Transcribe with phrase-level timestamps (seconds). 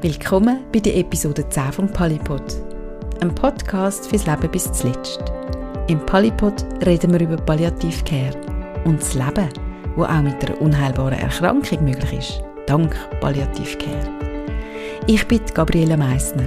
[0.00, 2.40] Willkommen bei der Episode 10 vom Polypod.
[3.20, 5.20] Ein Podcast fürs Leben bis zuletzt.
[5.88, 6.54] Im Polypod
[6.86, 8.40] reden wir über Palliativcare
[8.84, 9.48] und das Leben,
[9.96, 14.08] wo auch mit einer unheilbaren Erkrankung möglich ist, dank Palliativcare.
[15.08, 16.46] Ich bin Gabriele Meissner.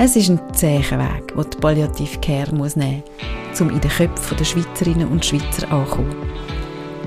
[0.00, 3.04] Es ist ein zäher Weg, den die Palliativcare muss nehmen
[3.52, 6.16] muss, um in den Köpfen der Schweizerinnen und Schweizer anzukommen.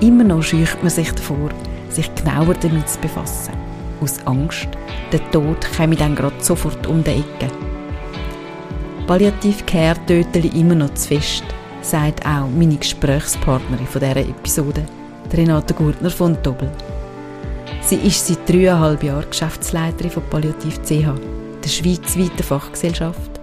[0.00, 1.50] Immer noch scheucht man sich davor,
[1.90, 3.61] sich genauer damit zu befassen
[4.02, 4.68] aus Angst,
[5.12, 7.50] der Tod käme dann gerade sofort um die Ecke.
[9.06, 11.44] Palliativ-Care tötele immer noch zu fest,
[11.80, 14.84] sagt auch meine Gesprächspartnerin von dieser Episode,
[15.32, 16.70] Renate Gurtner von Doppel.
[17.80, 21.14] Sie ist seit dreieinhalb Jahren Geschäftsleiterin von Palliativ CH,
[21.64, 23.40] der schweizweiten Fachgesellschaft,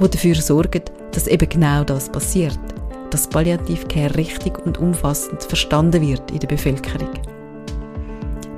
[0.00, 2.58] die dafür sorgt, dass eben genau das passiert,
[3.10, 7.10] dass Palliativ-Care richtig und umfassend verstanden wird in der Bevölkerung.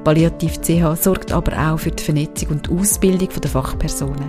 [0.05, 4.29] Palliativ CH sorgt aber auch für die Vernetzung und Ausbildung der Fachpersonen,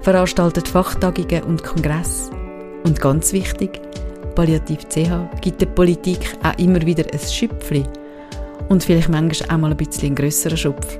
[0.00, 2.30] veranstaltet Fachtagungen und Kongresse
[2.84, 3.80] und ganz wichtig,
[4.34, 7.84] Palliativ CH gibt der Politik auch immer wieder ein Schüpfli.
[8.68, 10.98] Und vielleicht manchmal auch mal ein bisschen einen grösseren Schupf,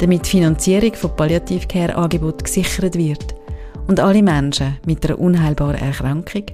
[0.00, 3.34] damit die Finanzierung von Palliativcare-Angeboten gesichert wird
[3.86, 6.44] und alle Menschen mit einer unheilbaren Erkrankung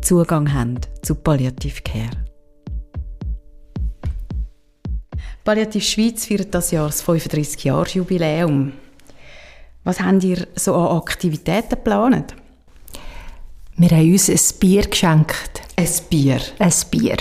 [0.00, 2.29] Zugang haben zu Palliativcare.
[5.44, 8.72] Palliativ Schweiz feiert das Jahr das 35-Jahres-Jubiläum.
[9.84, 12.34] Was habt ihr so an Aktivitäten geplant?
[13.76, 15.62] Wir haben uns ein Bier geschenkt.
[15.76, 16.40] Ein Bier?
[16.58, 17.16] Ein Bier.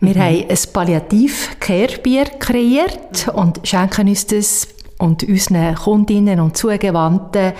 [0.00, 0.20] Wir mhm.
[0.20, 7.52] haben ein Palliativ-Care-Bier kreiert und schenken uns das und unseren Kundinnen und zugewandten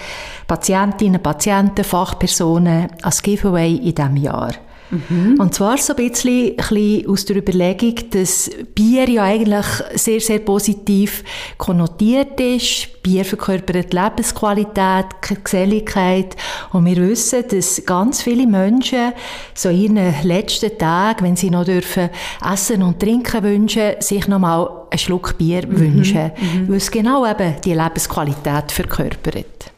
[0.46, 4.52] Patientinnen, Patienten, Fachpersonen als Giveaway in diesem Jahr.
[4.90, 5.36] Mhm.
[5.38, 10.20] Und zwar so ein bisschen, ein bisschen aus der Überlegung, dass Bier ja eigentlich sehr,
[10.20, 11.22] sehr positiv
[11.58, 13.02] konnotiert ist.
[13.02, 15.06] Bier verkörpert Lebensqualität,
[15.44, 16.36] Geselligkeit.
[16.72, 19.12] Und wir wissen, dass ganz viele Menschen
[19.54, 22.10] so in ihren letzten Tagen, wenn sie noch dürfen
[22.52, 25.78] essen und trinken wünschen, sich noch mal einen Schluck Bier mhm.
[25.78, 26.32] wünschen.
[26.36, 26.68] Mhm.
[26.68, 29.72] Weil es genau eben die Lebensqualität verkörpert.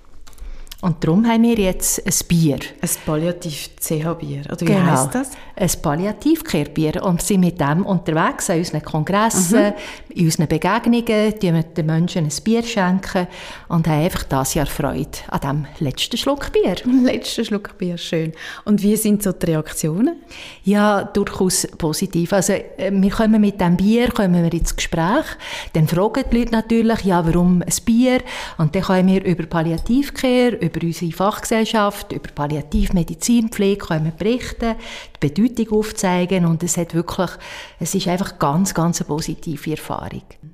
[0.83, 2.59] Und darum haben wir jetzt ein Bier.
[2.81, 4.81] Ein Palliativ-CH-Bier, oder wie genau.
[4.81, 5.31] heisst das?
[5.55, 7.05] Ein Palliativ-Care-Bier.
[7.05, 9.75] Und sind mit dem unterwegs an unseren Kongressen, mhm.
[10.15, 13.27] In unseren Begegnungen, die wir den Menschen ein Bier schenken
[13.69, 16.77] und haben einfach dieses Jahr Freude an diesem letzten Schluck Bier.
[17.03, 18.33] Letzten Schluck Bier, schön.
[18.65, 20.17] Und wie sind so die Reaktionen?
[20.65, 22.33] Ja, durchaus positiv.
[22.33, 25.25] Also äh, wir kommen mit dem Bier kommen wir ins Gespräch.
[25.73, 28.21] Dann fragen die Leute natürlich, ja, warum ein Bier?
[28.59, 34.77] Und dann können wir über Palliativ-Care, über unsere Fachgesellschaft, über Palliativmedizinpflege können wir berichten,
[35.23, 37.31] die Bedeutung aufzeigen und es hat wirklich,
[37.79, 40.02] es ist einfach ganz, ganz eine positive Erfahrung.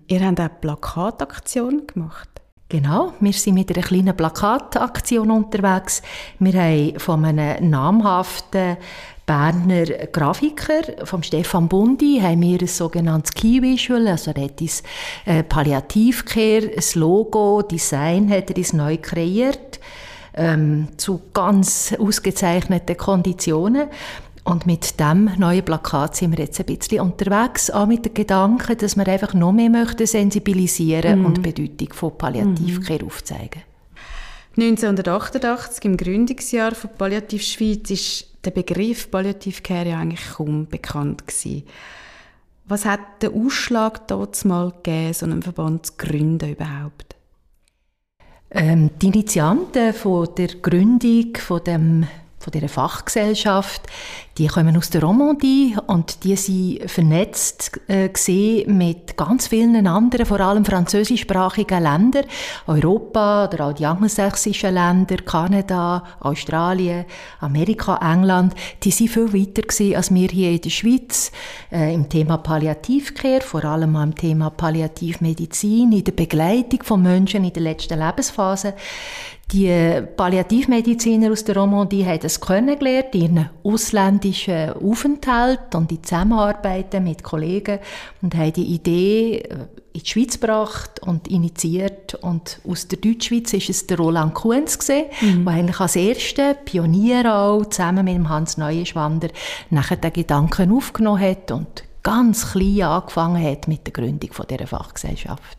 [0.07, 2.29] Ihr habt eine Plakataktion gemacht?
[2.71, 6.03] Genau, wir sind mit einer kleinen Plakataktion unterwegs.
[6.39, 8.77] Wir haben von einem namhaften
[9.25, 14.83] Berner Grafiker, vom Stefan Bundi, haben wir ein sogenanntes Key Visual, also er hat das
[15.27, 19.81] äh, Palliativcare, das Logo, Design hat er neu kreiert,
[20.35, 23.89] ähm, zu ganz ausgezeichneten Konditionen.
[24.49, 28.79] Und mit dem neuen Plakat sind wir jetzt ein bisschen unterwegs, auch mit dem Gedanken,
[28.79, 31.27] dass wir einfach noch mehr möchten sensibilisieren mm.
[31.27, 33.07] und die Bedeutung von Palliativcare mm.
[33.07, 33.63] aufzeigen.
[34.57, 41.65] 1988, im Gründungsjahr von Palliativ Schweiz, ist der Begriff Palliativcare ja eigentlich kaum bekannt gewesen.
[42.65, 44.09] Was hat den Ausschlag
[44.45, 47.17] mal gegeben, so einen Verband zu gründen überhaupt?
[48.51, 52.07] Ähm, die Initianten von der Gründung von dem
[52.49, 53.83] von dieser Fachgesellschaft,
[54.39, 58.09] die kommen aus der Romandie und die sind vernetzt äh,
[58.67, 62.25] mit ganz vielen anderen, vor allem französischsprachigen Ländern,
[62.67, 67.05] Europa oder auch die angelsächsischen Länder, Kanada, Australien,
[67.41, 68.55] Amerika, England.
[68.83, 69.63] Die sind viel weiter
[69.97, 71.33] als wir hier in der Schweiz
[71.71, 77.53] äh, im Thema Palliativcare, vor allem im Thema Palliativmedizin, in der Begleitung von Menschen in
[77.53, 78.75] der letzten Lebensphase.
[79.51, 87.03] Die Palliativmediziner aus der Romandie haben das kennengelernt in ihren ausländischen Aufenthalt und in Zusammenarbeiten
[87.03, 87.79] mit Kollegen
[88.21, 89.55] und haben die Idee äh,
[89.95, 92.15] in die Schweiz gebracht und initiiert.
[92.17, 95.47] Und aus der Deutschschweiz ist es der Roland Kuhns gesehen, mhm.
[95.47, 99.29] der eigentlich als erster Pionier auch zusammen mit dem Hans Neuenschwander
[99.71, 104.67] nachher den Gedanken aufgenommen hat und ganz klein angefangen hat mit der Gründung von dieser
[104.67, 105.58] Fachgesellschaft.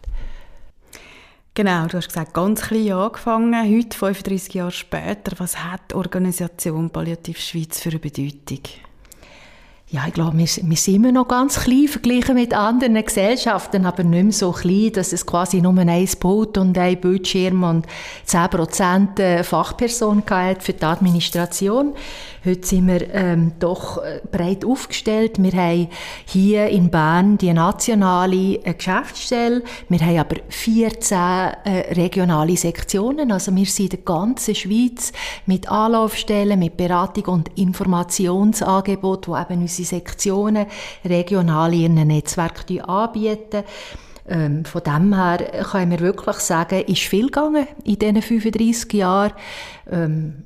[1.56, 5.34] Genau, du hast gesagt, ganz klein angefangen, heute 35 Jahre später.
[5.40, 8.62] Was hat die Organisation Palliativ Schweiz für eine Bedeutung?
[9.92, 14.04] ja, ich glaube, wir, wir, sind immer noch ganz klein verglichen mit anderen Gesellschaften, aber
[14.04, 17.88] nicht mehr so klein, dass es quasi nur ein Boot und ein Bildschirm und
[18.28, 20.22] 10% äh, Fachperson
[20.60, 21.96] für die Administration.
[22.46, 25.44] Heute sind wir ähm, doch äh, breit aufgestellt.
[25.44, 25.90] Wir haben
[26.26, 29.62] hier in Bern die nationale äh, Geschäftsstelle.
[29.90, 33.34] Wir haben aber 14 äh, regionale Sektionen.
[33.34, 35.12] Also wir sind in der ganzen Schweiz
[35.48, 40.66] mit Anlaufstellen, mit Beratung und Informationsangebot, die eben unsere unsere Sektionen
[41.06, 43.64] regional in ihren Netzwerk anbieten.
[44.28, 45.38] Ähm, von dem her
[45.72, 49.34] kann man wirklich sagen, ist viel gegangen in diesen 35 Jahren.
[49.90, 50.44] Ähm,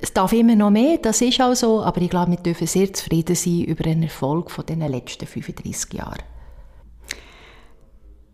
[0.00, 2.92] es darf immer noch mehr, das ist auch so, aber ich glaube, wir dürfen sehr
[2.92, 6.22] zufrieden sein über den Erfolg von den letzten 35 Jahren.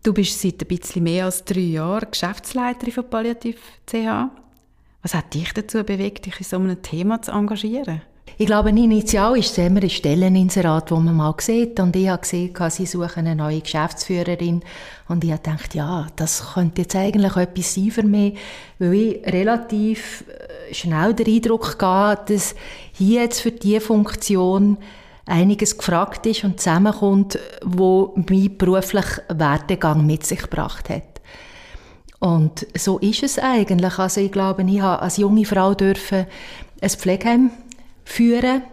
[0.03, 4.29] Du bist seit ein bisschen mehr als drei Jahren Geschäftsleiterin von Palliativ CH.
[5.01, 8.01] Was hat dich dazu bewegt, dich in so einem Thema zu engagieren?
[8.37, 11.79] Ich glaube, initial ist es immer ein Stelleninserat, wo man mal sieht.
[11.79, 14.61] Und ich habe gesehen, sie suchen eine neue Geschäftsführerin.
[15.07, 18.37] Und ich habe gedacht, ja, das könnte jetzt eigentlich etwas sein für mich,
[18.79, 22.55] weil ich relativ äh, schnell den Eindruck hatte, dass
[22.93, 24.77] hier jetzt für diese Funktion
[25.25, 31.21] einiges gefragt ist und zusammenkommt, wo mein beruflicher Werdegang mit sich gebracht hat.
[32.19, 33.97] Und so ist es eigentlich.
[33.97, 36.27] Also ich glaube, ich habe als junge Frau dürfen
[36.81, 37.51] ein Pflegeheim
[38.11, 38.63] führen.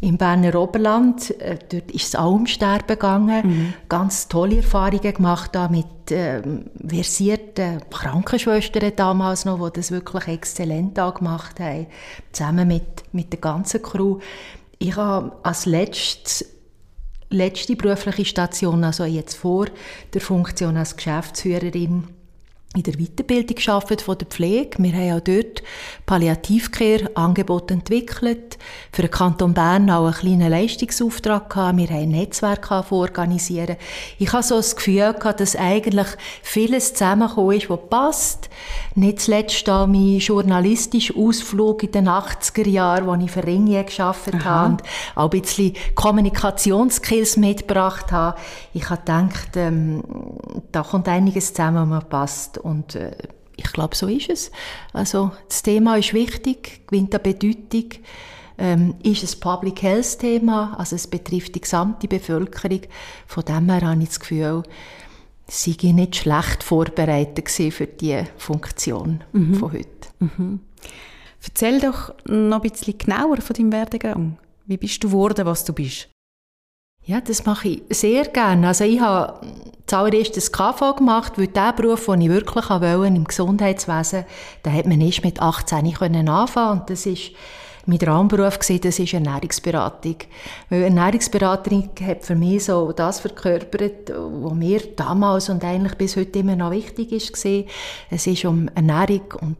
[0.00, 3.46] Im Berner Oberland, äh, dort ist es auch ums Sterben gegangen.
[3.46, 3.74] Mhm.
[3.88, 6.42] Ganz tolle Erfahrungen gemacht da mit äh,
[6.86, 11.86] versierten Krankenschwestern damals noch, die das wirklich exzellent gemacht haben,
[12.32, 14.18] zusammen mit, mit der ganzen Crew.
[14.78, 16.44] Ich habe als letztes
[17.30, 19.66] letzte berufliche Station, also jetzt vor
[20.12, 22.04] der Funktion als Geschäftsführerin,
[22.76, 24.82] in der Weiterbildung geschafft von der Pflege.
[24.82, 25.62] Wir haben auch dort
[26.06, 28.58] Palliativcare-Angebote entwickelt.
[28.90, 31.78] Für den Kanton Bern auch einen kleinen Leistungsauftrag gehabt.
[31.78, 33.76] Wir haben ein Netzwerk organisieren.
[34.18, 36.08] Ich habe so das Gefühl gehabt, dass eigentlich
[36.42, 38.50] vieles zusammengekommen ist, was passt.
[38.96, 44.34] Nicht zuletzt da mein journalistischer Ausflug in den 80er Jahren, wo ich für Ringier gearbeitet
[44.40, 44.44] Aha.
[44.44, 44.82] habe und
[45.14, 48.36] auch ein bisschen Kommunikationskills mitgebracht habe.
[48.72, 50.02] Ich habe gedacht, ähm,
[50.72, 53.12] da kommt einiges zusammen, was passt und äh,
[53.56, 54.50] ich glaube, so ist es.
[54.92, 57.90] Also das Thema ist wichtig, gewinnt an Bedeutung.
[58.56, 62.82] Ähm, ist es Public Health Thema, also es betrifft die gesamte Bevölkerung.
[63.26, 64.62] Von dem her habe ich das Gefühl,
[65.48, 69.54] sei ich nicht schlecht vorbereitet für die Funktion mhm.
[69.56, 69.88] von heute.
[70.20, 70.60] Mhm.
[71.44, 74.38] Erzähl doch noch ein bisschen genauer von deinem Werdegang.
[74.66, 76.08] Wie bist du geworden, was du bist?
[77.06, 78.68] Ja, das mache ich sehr gerne.
[78.68, 79.46] Also ich habe
[79.86, 84.24] zuallererst das KV gemacht, weil der Beruf, den ich wirklich wollte, im Gesundheitswesen,
[84.62, 87.32] da hat man erst mit 18 können anfangen und das ist
[87.86, 90.16] mein Traumberuf war, das ist Ernährungsberatung.
[90.70, 96.38] Weil Ernährungsberatung hat für mich so das verkörpert, was mir damals und eigentlich bis heute
[96.38, 97.44] immer noch wichtig ist.
[98.10, 99.56] Es ist um Ernährung und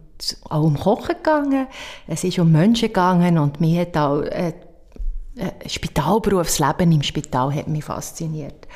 [0.48, 1.66] auch um Kochen gegangen.
[2.06, 4.54] Es ist um Menschen gegangen und mir hat auch äh,
[5.36, 8.66] äh, Spitalberufsleben im Spital hat mich fasziniert.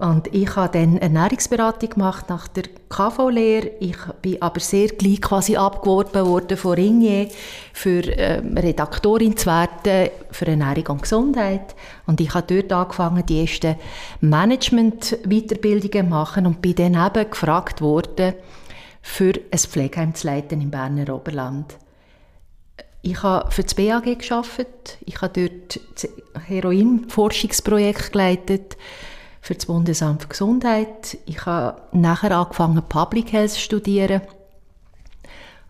[0.00, 3.72] Und ich habe dann Ernährungsberatung gemacht nach der KV-Lehre.
[3.80, 7.28] Ich bin aber sehr gleich quasi abgeworben worden von Ringier
[7.74, 11.74] für ähm, Redaktorin zu werden für Ernährung und Gesundheit.
[12.06, 13.76] Und ich habe dort angefangen, die ersten
[14.22, 18.32] Management-Weiterbildungen machen und bin dann eben gefragt worden,
[19.02, 21.76] für ein Pflegeheim zu leiten im Berner Oberland.
[23.02, 24.98] Ich habe für das BAG geschafft.
[25.04, 26.08] Ich habe dort das
[26.46, 28.76] Heroinforschungsprojekt geleitet
[29.40, 31.16] für das Bundesamt für Gesundheit.
[31.24, 34.20] Ich habe nachher angefangen Public Health zu studieren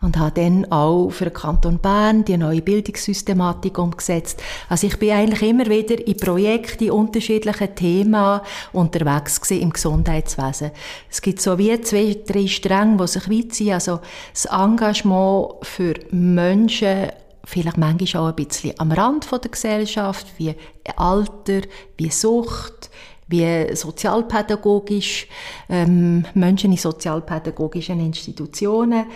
[0.02, 4.42] und habe dann auch für den Kanton Bern die neue Bildungssystematik umgesetzt.
[4.68, 8.40] Also ich bin eigentlich immer wieder in Projekten, in unterschiedlichen Themen
[8.72, 10.70] unterwegs im Gesundheitswesen.
[11.10, 13.74] Es gibt so wie zwei, drei Stränge, die sich weit ziehen.
[13.74, 14.00] Also
[14.32, 17.10] das Engagement für Menschen
[17.44, 20.54] vielleicht manchmal auch ein bisschen am Rand der Gesellschaft, wie
[20.96, 21.62] Alter,
[21.96, 22.90] wie Sucht,
[23.28, 25.26] wie sozialpädagogisch,
[25.68, 29.06] ähm, Menschen in sozialpädagogischen Institutionen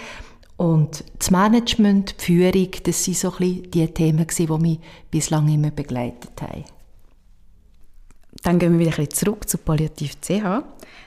[0.57, 4.78] und das Management, die Führung, das sind so ein bisschen die Themen, die mich
[5.11, 6.64] bislang immer begleitet haben.
[8.43, 10.62] Dann gehen wir wieder ein bisschen zurück zu Palliativ CH.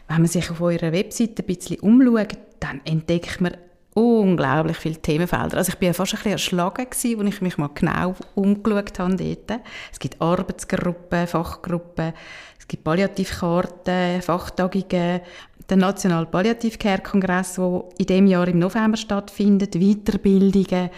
[0.07, 3.55] Wenn man sich auf eurer Webseite ein bisschen umschaut, dann entdeckt man
[3.97, 5.57] unglaublich viele Themenfelder.
[5.57, 9.15] Also ich bin ja fast ein bisschen erschlagen als ich mich mal genau umgeschaut habe
[9.15, 9.61] dort.
[9.91, 12.13] Es gibt Arbeitsgruppen, Fachgruppen,
[12.59, 15.21] es gibt Palliativkarten, Fachtagungen,
[15.67, 20.91] den National Palliativ Care Kongress, der in diesem Jahr im November stattfindet, Weiterbildungen.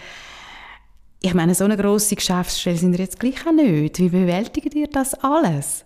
[1.22, 3.98] Ich meine, so eine grosse Geschäftsstelle sind wir jetzt gleich auch nicht.
[3.98, 5.84] Wie bewältigt ihr das alles?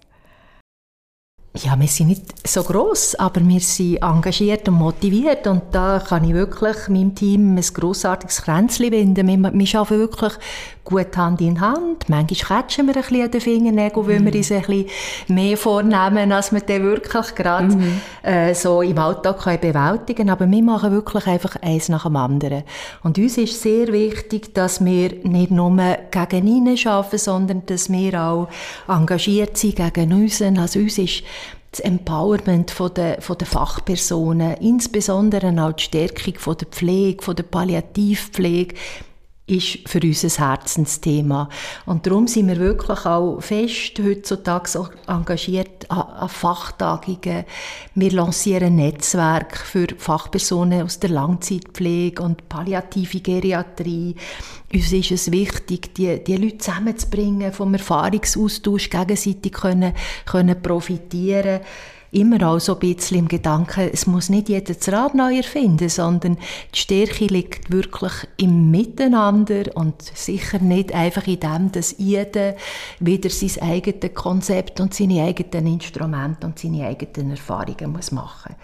[1.56, 6.24] Ja, wir sind nicht so groß, aber wir sind engagiert und motiviert und da kann
[6.24, 9.28] ich wirklich meinem Team ein grossartiges Kränzchen winden.
[9.28, 10.32] Wir, wir arbeiten wirklich
[10.84, 12.08] gut Hand in Hand.
[12.08, 14.26] Manchmal catchen wir ein bisschen an den Fingernägeln, weil mhm.
[14.26, 14.86] wir uns ein bisschen
[15.28, 18.00] mehr vornehmen, als wir dann wirklich gerade mhm.
[18.22, 20.30] äh, so im Alltag können bewältigen können.
[20.30, 22.64] Aber wir machen wirklich einfach eins nach dem anderen.
[23.02, 25.74] Und uns ist sehr wichtig, dass wir nicht nur
[26.10, 28.48] gegen ihnen arbeiten, sondern dass wir auch
[28.86, 30.42] engagiert sind gegen uns.
[30.42, 31.22] Also uns ist
[31.70, 37.34] das Empowerment von der, von der Fachpersonen, insbesondere auch die Stärkung von der Pflege, von
[37.34, 38.76] der Palliativpflege,
[39.46, 41.50] ist für uns ein Herzensthema.
[41.84, 47.44] Und darum sind wir wirklich auch fest heutzutage engagiert an, Fachtagungen.
[47.94, 54.14] Wir lancieren Netzwerk für Fachpersonen aus der Langzeitpflege und palliative Geriatrie.
[54.72, 59.92] Uns ist es wichtig, die, die Leute zusammenzubringen, vom Erfahrungsaustausch gegenseitig können,
[60.24, 61.60] können profitieren
[62.14, 65.88] immer auch so ein bisschen im Gedanken, es muss nicht jeder das Rad neu erfinden,
[65.88, 66.38] sondern
[66.74, 72.54] die Stärke liegt wirklich im Miteinander und sicher nicht einfach in dem, dass jeder
[73.00, 78.54] wieder sein eigenes Konzept und seine eigenen Instrumente und seine eigenen Erfahrungen muss machen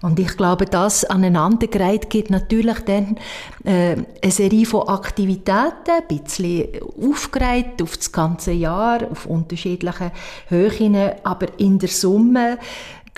[0.00, 3.16] und ich glaube, das aneinandergereiht gibt natürlich dann
[3.64, 6.68] äh, eine Serie von Aktivitäten, ein bisschen
[7.02, 10.12] aufgereiht auf das ganze Jahr, auf unterschiedliche
[10.48, 12.58] Höhen, aber in der Summe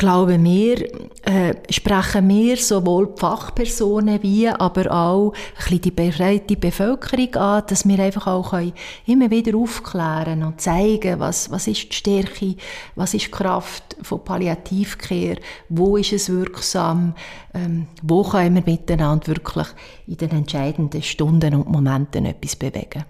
[0.01, 0.83] glauben wir,
[1.27, 5.35] äh, sprechen wir sowohl die Fachpersonen wie aber auch
[5.69, 8.73] ein die breite Bevölkerung an, dass wir einfach auch können
[9.05, 12.57] immer wieder aufklären und zeigen, was, was ist die Stärke,
[12.95, 15.37] was ist die Kraft von Palliativcare,
[15.69, 17.15] wo ist es wirksam,
[17.53, 19.67] ähm, wo können wir miteinander wirklich
[20.07, 23.05] in den entscheidenden Stunden und Momenten etwas bewegen.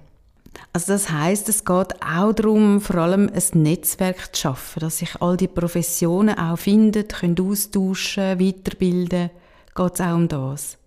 [0.72, 5.20] Also das heißt, es geht auch darum, vor allem ein Netzwerk zu schaffen, dass sich
[5.20, 9.30] all die Professionen auch finden, können austauschen, weiterbilden.
[9.74, 10.78] Geht es auch um das?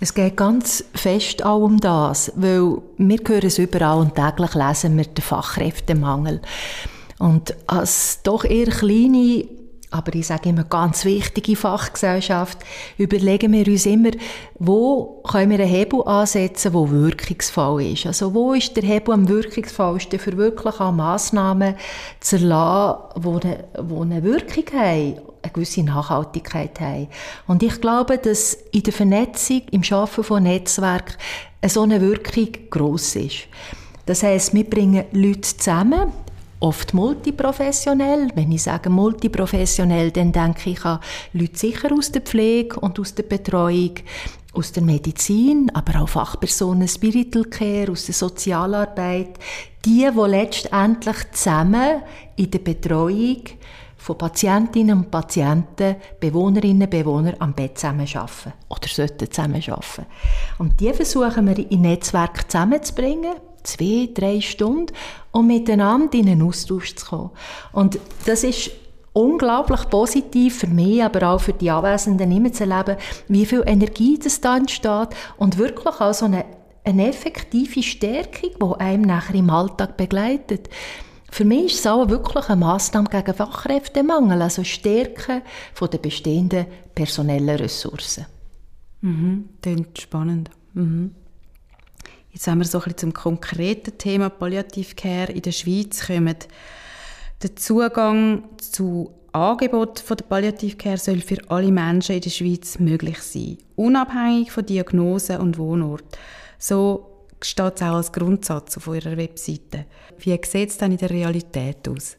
[0.00, 4.96] Es geht ganz fest auch um das, weil wir hören es überall und täglich lesen
[4.96, 6.40] wir den Fachkräftemangel.
[7.18, 9.46] Und als doch eher kleine
[9.96, 12.58] aber ich sage immer ganz wichtige Fachgesellschaft,
[12.98, 14.10] überlegen wir uns immer,
[14.58, 18.06] wo können wir einen Hebel ansetzen, wo wirkungsvoll ist.
[18.06, 21.74] Also wo ist der Hebel am wirkungsvollsten für wirklich auch Massnahmen
[22.20, 23.64] zu erlassen, die eine,
[24.00, 27.08] eine Wirkung haben, eine gewisse Nachhaltigkeit haben.
[27.46, 31.14] Und ich glaube, dass in der Vernetzung, im Schaffen von Netzwerken,
[31.66, 33.48] so eine Wirkung gross ist.
[34.06, 36.12] Das heißt, wir bringen Leute zusammen,
[36.60, 38.28] oft multiprofessionell.
[38.34, 41.00] Wenn ich sage multiprofessionell, dann denke ich an
[41.32, 43.94] Leute sicher aus der Pflege und aus der Betreuung,
[44.52, 49.38] aus der Medizin, aber auch Fachpersonen Spiritual Care, aus der Sozialarbeit,
[49.84, 52.02] die, die letztendlich zusammen
[52.36, 53.42] in der Betreuung
[53.96, 60.06] von Patientinnen und Patienten, Bewohnerinnen und Bewohner am Bett zusammen arbeiten oder sollten zusammen arbeiten.
[60.58, 63.34] Und die versuchen wir in Netzwerk zusammenzubringen,
[63.66, 64.92] zwei, drei Stunden,
[65.32, 67.30] um miteinander in einen Austausch zu kommen.
[67.72, 68.70] Und das ist
[69.12, 74.18] unglaublich positiv für mich, aber auch für die Anwesenden immer zu erleben, wie viel Energie
[74.18, 75.08] das da entsteht
[75.38, 76.44] und wirklich auch so eine,
[76.84, 80.68] eine effektive Stärkung, die einem nachher im Alltag begleitet.
[81.30, 85.42] Für mich ist es auch wirklich eine Massnahme gegen Fachkräftemangel, also Stärken
[85.74, 88.26] von der bestehenden personellen Ressourcen.
[89.00, 90.50] Mhm, klingt spannend.
[90.74, 91.14] Mhm.
[92.36, 96.36] Jetzt haben wir so ein bisschen zum konkreten Thema Palliativcare in der Schweiz kommen.
[97.42, 103.22] Der Zugang zu Angebot von der Palliativcare soll für alle Menschen in der Schweiz möglich
[103.22, 106.04] sein, unabhängig von Diagnose und Wohnort.
[106.58, 107.06] So
[107.40, 109.86] steht es auch als Grundsatz auf eurer Webseite.
[110.18, 112.18] Wie sieht es dann in der Realität aus?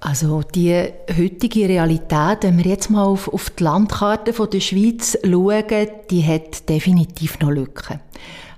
[0.00, 0.86] Also die
[1.16, 6.26] heutige Realität, wenn wir jetzt mal auf, auf die Landkarte von der Schweiz schauen, die
[6.26, 8.00] hat definitiv noch Lücken.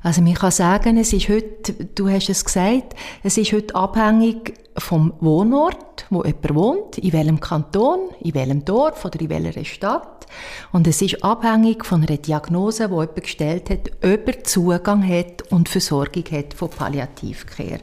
[0.08, 4.54] Also man kann sagen, es ist heute, du hast es gesagt, es ist heute abhängig
[4.78, 10.26] vom Wohnort, wo jemand wohnt, in welchem Kanton, in welchem Dorf oder in welcher Stadt.
[10.72, 15.42] Und es ist abhängig von einer Diagnose, die jemand gestellt hat, ob er Zugang hat
[15.52, 17.80] und Versorgung hat von Palliativcare.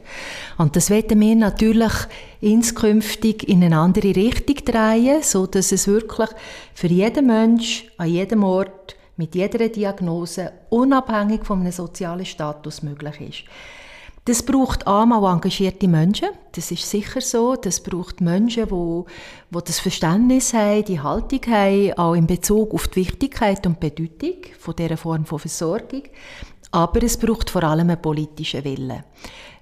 [0.58, 1.92] Und das werden wir natürlich
[2.40, 6.30] inskünftig in eine andere Richtung drehen, so dass es wirklich
[6.74, 13.20] für jeden Mensch an jedem Ort mit jeder Diagnose unabhängig von einem sozialen Status möglich
[13.20, 13.44] ist.
[14.26, 17.54] Das braucht einmal engagierte Menschen, das ist sicher so.
[17.54, 19.02] Das braucht Menschen, die,
[19.54, 24.34] die das Verständnis haben, die Haltung haben, auch in Bezug auf die Wichtigkeit und Bedeutung
[24.58, 26.02] von dieser Form von Versorgung.
[26.72, 29.04] aber es braucht vor allem einen politischen Willen.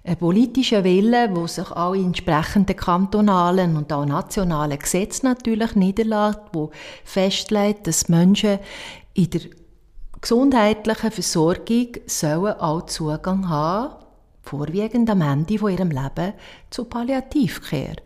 [0.06, 6.40] Ein politischer Wille, der sich auch in entsprechenden kantonalen und auch nationalen Gesetzen natürlich niederlässt,
[6.52, 6.70] wo
[7.04, 8.58] festlegt, dass Menschen
[9.14, 9.40] in der
[10.20, 13.94] gesundheitlichen Versorgung sollen auch Zugang haben,
[14.42, 16.34] vorwiegend am Ende von ihrem Leben,
[16.68, 17.96] zu Palliativcare.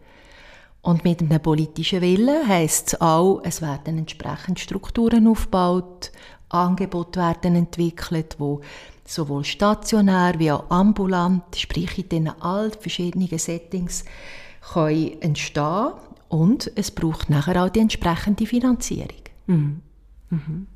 [0.83, 6.13] Und mit einem politischen Willen heisst es auch, es werden entsprechend Strukturen aufgebaut,
[6.49, 8.61] Angebote werden entwickelt, wo
[9.09, 14.05] sowohl stationär wie auch ambulant, sprich in diesen all verschiedenen Settings,
[14.73, 15.93] können entstehen
[16.29, 19.23] und es braucht nachher auch die entsprechende Finanzierung.
[19.47, 19.81] Mhm.
[20.29, 20.67] Mhm.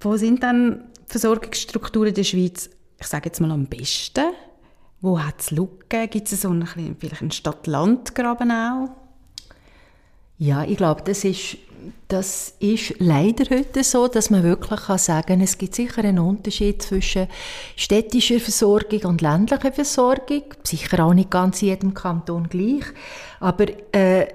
[0.00, 4.32] Wo sind dann Versorgungsstrukturen in der Schweiz, ich sage jetzt mal am besten?
[5.00, 6.08] Wo hat es Lücken?
[6.08, 8.88] Gibt es so einen, vielleicht einen Stadt-Land-Graben auch?
[10.38, 11.56] Ja, ich glaube, das ist
[12.08, 16.82] das ist leider heute so, dass man wirklich kann sagen es gibt sicher einen Unterschied
[16.82, 17.28] zwischen
[17.76, 20.42] städtischer Versorgung und ländlicher Versorgung.
[20.62, 22.84] Sicher auch nicht ganz in jedem Kanton gleich.
[23.40, 24.26] Aber äh,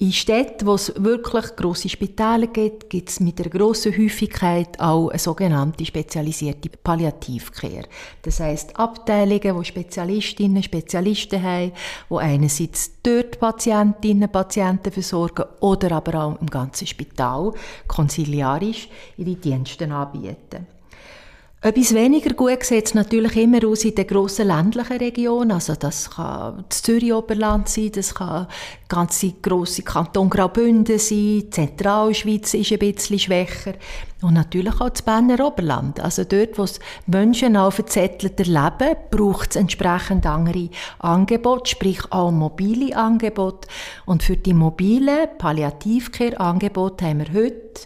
[0.00, 5.08] in Städten, wo es wirklich grosse Spitäler gibt, gibt es mit einer grossen Häufigkeit auch
[5.08, 7.82] eine sogenannte spezialisierte Palliativcare.
[8.22, 11.72] Das heißt Abteilungen, wo Spezialistinnen, Spezialisten haben,
[12.08, 17.52] wo einerseits dort Patientinnen, Patienten versorgen oder aber auch im ganzen Spital
[17.88, 20.77] konsiliarisch ihre Dienste anbieten.
[21.60, 25.50] Etwas weniger gut sieht es natürlich immer aus in den grossen ländlichen Regionen.
[25.50, 28.46] Also das kann das Zürich-Oberland sein, das kann
[28.86, 33.72] ganze grosse Kanton Graubünden sein, die Zentralschweiz ist ein bisschen schwächer
[34.22, 35.98] und natürlich auch das Berner Oberland.
[35.98, 42.30] Also dort, wo es Menschen auch verzettelter leben, braucht es entsprechend andere Angebote, sprich auch
[42.30, 43.66] mobile Angebote.
[44.06, 47.80] Und für die mobilen Palliativcare-Angebote haben wir heute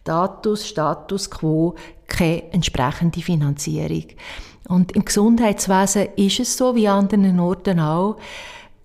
[0.00, 1.74] Status, Status quo
[2.18, 4.04] keine entsprechende Finanzierung.
[4.68, 8.18] Und im Gesundheitswesen ist es so, wie an anderen Orten auch,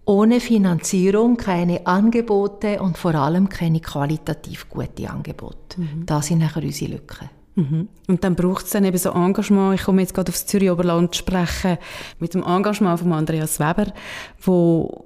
[0.05, 5.79] ohne Finanzierung keine Angebote und vor allem keine qualitativ gute Angebote.
[5.79, 6.05] Mhm.
[6.05, 7.29] Das sind nachher unsere Lücken.
[7.55, 7.87] Mhm.
[8.07, 9.79] Und dann braucht es dann eben so Engagement.
[9.79, 11.77] Ich komme jetzt gerade aufs Zürich Oberland sprechen
[12.19, 13.93] mit dem Engagement von Andreas Weber,
[14.41, 15.05] wo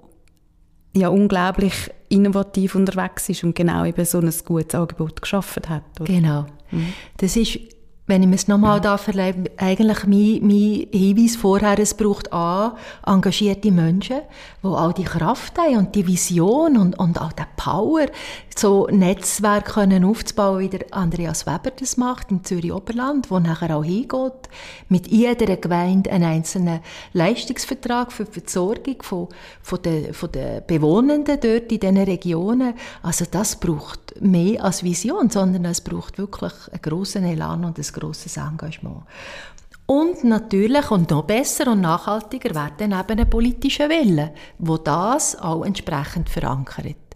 [0.93, 1.73] ja unglaublich
[2.09, 5.83] innovativ unterwegs ist und genau eben so ein gutes Angebot geschaffen hat.
[5.99, 6.11] Oder?
[6.11, 6.45] Genau.
[6.71, 6.93] Mhm.
[7.17, 7.59] Das ist
[8.07, 12.77] wenn ich mir es nochmal da verleibe, eigentlich mein, mein Hinweis vorher, es braucht A,
[13.05, 14.21] engagierte Menschen,
[14.63, 18.05] die auch die Kraft haben und die Vision und, und auch die Power,
[18.59, 23.75] so Netzwerk können aufzubauen, wie der Andreas Weber das macht im Zürich Oberland, wo nachher
[23.75, 24.49] auch hingeht,
[24.89, 26.79] mit jeder Gemeinde einen einzelnen
[27.13, 29.27] Leistungsvertrag für die Versorgung von,
[29.61, 32.73] von, den, von den Bewohnenden dort in diesen Regionen.
[33.03, 37.85] Also das braucht mehr als Vision, sondern es braucht wirklich einen grossen Elan und ein
[37.93, 39.03] grosses Engagement.
[39.85, 45.39] Und natürlich, und noch besser und nachhaltiger, wird dann eben ein politischer Wille, wo das
[45.39, 47.06] auch entsprechend verankert.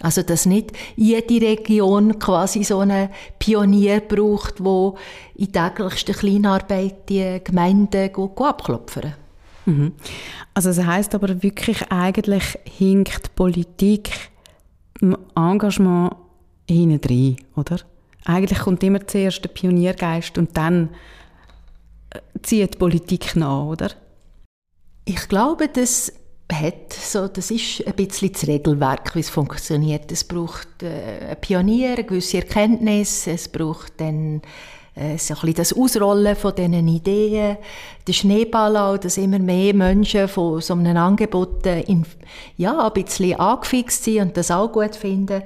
[0.00, 4.96] Also, dass nicht jede Region quasi so einen Pionier braucht, wo
[5.34, 9.14] in täglichster Kleinarbeit die Gemeinden abklopfen.
[9.66, 9.92] Mhm.
[10.54, 14.10] Also, das heisst aber wirklich, eigentlich hinkt Politik
[15.00, 16.14] im Engagement
[16.68, 17.78] hinten rein, oder?
[18.24, 20.90] Eigentlich kommt immer zuerst der Pioniergeist und dann
[22.10, 23.90] äh, zieht die Politik nach, oder?
[25.04, 26.12] Ich glaube, das
[26.52, 30.10] hat so, das ist ein bisschen das Regelwerk, wie es funktioniert.
[30.10, 34.40] Es braucht äh, einen Pionier, eine gewisse Erkenntnis, es braucht dann
[34.94, 37.58] äh, so ein bisschen das Ausrollen von diesen Ideen,
[38.06, 42.04] der Schneeball auch, dass immer mehr Menschen von so einem Angebot äh, in,
[42.56, 45.42] ja, ein bisschen angefixt sind und das auch gut finden.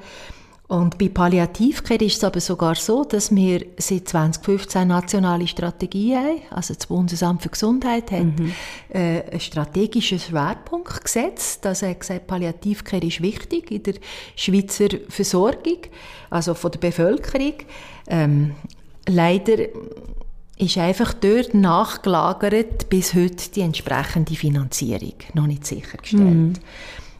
[0.68, 6.40] Und bei Palliativcare ist es aber sogar so, dass wir seit 2015 nationale Strategie haben.
[6.50, 8.52] Also das Bundesamt für Gesundheit hat mhm.
[8.88, 11.66] äh, einen strategischen Schwerpunkt gesetzt.
[11.66, 13.94] Also hat gesagt, Palliativcare ist wichtig in der
[14.34, 15.78] Schweizer Versorgung,
[16.30, 17.54] also von der Bevölkerung.
[18.06, 18.54] Ähm,
[19.06, 19.58] leider
[20.56, 26.22] ist einfach dort nachgelagert bis heute die entsprechende Finanzierung noch nicht sichergestellt.
[26.24, 26.52] Mhm.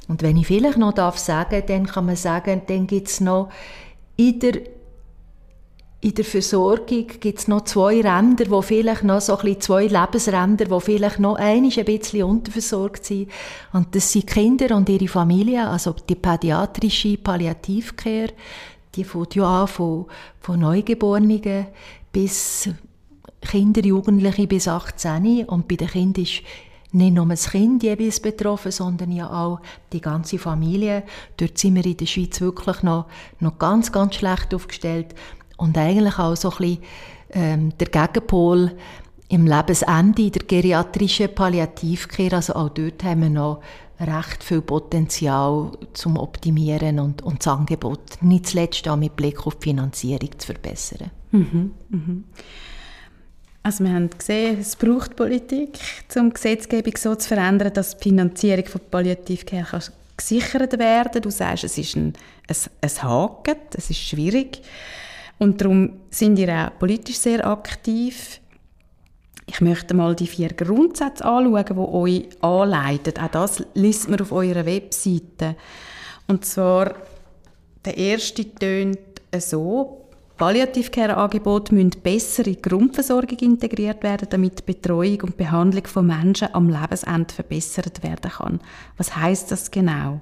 [0.09, 3.51] Und wenn ich vielleicht noch darf sagen, dann kann man sagen, dann gibt es noch
[4.17, 4.61] in der,
[6.01, 10.69] in der Versorgung gibt's noch zwei Ränder, wo vielleicht noch so ein bisschen, zwei Lebensränder,
[10.69, 13.31] wo vielleicht noch einiges ein bisschen unterversorgt sind.
[13.73, 18.31] Und das sind Kinder und ihre Familie, also die pädiatrische Palliativcare,
[18.95, 20.07] die fängt ja an von,
[20.41, 21.69] von Neugeborenen
[22.13, 22.69] bis
[23.41, 26.43] Kinder, Jugendliche bis 18 und bei den Kindern ist
[26.93, 29.61] nicht nur das Kind jeweils betroffen, sondern ja auch
[29.93, 31.05] die ganze Familie.
[31.37, 33.07] Dort sind wir in der Schweiz wirklich noch,
[33.41, 35.15] noch ganz, ganz schlecht aufgestellt
[35.57, 36.79] und eigentlich auch so ein bisschen
[37.31, 38.73] ähm, der Gegenpol
[39.29, 43.63] im Lebensende, der geriatrischen Palliativcare, also auch dort haben wir noch
[43.99, 49.55] recht viel Potenzial zum Optimieren und, und das Angebot nicht zuletzt auch mit Blick auf
[49.57, 51.11] die Finanzierung zu verbessern.
[51.31, 52.25] Mhm, mhm.
[53.65, 55.79] Also wir haben gesehen, es braucht Politik,
[56.17, 59.81] um Gesetzgebung so zu verändern, dass die Finanzierung von Palliativcare
[60.17, 61.23] gesichert werden kann.
[61.23, 62.13] Du sagst, es ist ein,
[62.49, 64.63] ein, ein Haken, es ist schwierig.
[65.39, 68.41] Und darum sind ihr auch politisch sehr aktiv.
[69.47, 73.15] Ich möchte mal die vier Grundsätze anschauen, die euch anleiten.
[73.19, 75.57] Auch das liest man auf eurer Webseite.
[76.27, 76.95] Und zwar,
[77.85, 78.99] der erste tönt
[79.39, 80.02] so,
[80.43, 86.53] Palliativcare-Angebote müssen besser in die Grundversorgung integriert werden, damit die Betreuung und Behandlung von Menschen
[86.53, 88.61] am Lebensende verbessert werden kann.
[88.97, 90.21] Was heißt das genau?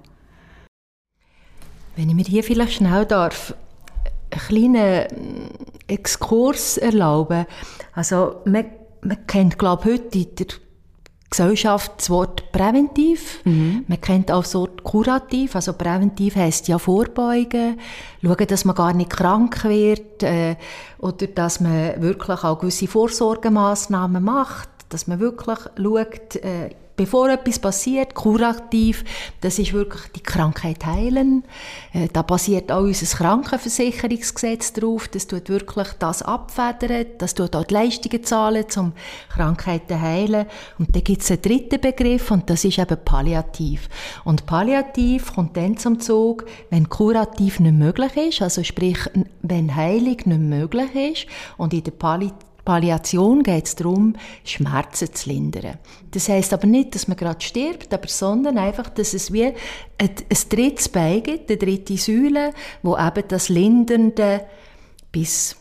[1.96, 3.54] Wenn ich mir hier vielleicht schnell darf,
[4.30, 5.50] einen kleinen
[5.86, 7.46] Exkurs erlauben.
[7.94, 8.66] Also man
[9.00, 10.44] man kennt, glaube ich, heute
[11.30, 13.40] Gesellschaft das Wort präventiv.
[13.44, 13.84] Mhm.
[13.86, 15.54] Man kennt auch das Wort kurativ.
[15.54, 17.78] Also präventiv heisst ja vorbeugen,
[18.20, 20.56] schauen, dass man gar nicht krank wird äh,
[20.98, 27.58] oder dass man wirklich auch gewisse Vorsorgemaßnahmen macht, dass man wirklich schaut, äh, bevor etwas
[27.58, 29.04] passiert, kurativ,
[29.40, 31.44] das ist wirklich die Krankheit heilen.
[31.94, 35.08] Äh, da basiert auch unser Krankenversicherungsgesetz drauf.
[35.08, 38.92] Das tut wirklich das abfedern, das tut auch die Leistungen zahlen, um
[39.30, 40.44] Krankheiten heilen.
[40.78, 43.88] Und dann gibt es einen dritten Begriff und das ist eben palliativ.
[44.24, 48.98] Und palliativ kommt dann zum Zug, wenn kurativ nicht möglich ist, also sprich,
[49.40, 55.28] wenn Heilung nicht möglich ist und in der Palliativ Palliation geht es darum, Schmerzen zu
[55.28, 55.78] lindern.
[56.12, 59.54] Das heißt aber nicht, dass man gerade stirbt, aber sondern einfach, dass es wie ein,
[59.98, 60.10] ein
[60.48, 62.52] drittes Bein gibt, eine dritte Säule,
[62.84, 64.46] wo eben das Lindernde
[65.10, 65.56] bis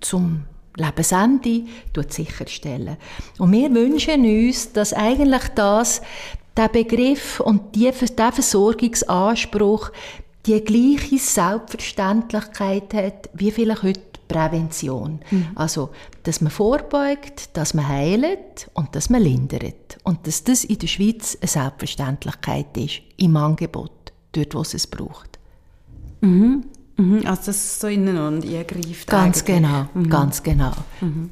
[0.00, 0.44] zum
[0.76, 1.64] Lebensende
[2.08, 2.96] sicherstellen.
[3.38, 6.00] Und wir wünschen uns, dass eigentlich das,
[6.56, 9.90] der Begriff und die, Versorgungsanspruch
[10.46, 15.20] die gleiche Selbstverständlichkeit hat, wie vielleicht heute Prävention.
[15.30, 15.48] Mhm.
[15.54, 15.90] Also,
[16.22, 19.98] dass man vorbeugt, dass man heilt und dass man lindert.
[20.04, 24.86] Und dass das in der Schweiz eine Selbstverständlichkeit ist, im Angebot, dort, wo es es
[24.86, 25.38] braucht.
[26.20, 26.64] Mhm.
[26.96, 27.18] Mhm.
[27.26, 29.06] Also, dass es so ineinander eingreift.
[29.06, 29.56] Ganz eigentlich.
[29.56, 30.08] genau, mhm.
[30.08, 30.72] ganz genau.
[31.00, 31.30] Mhm.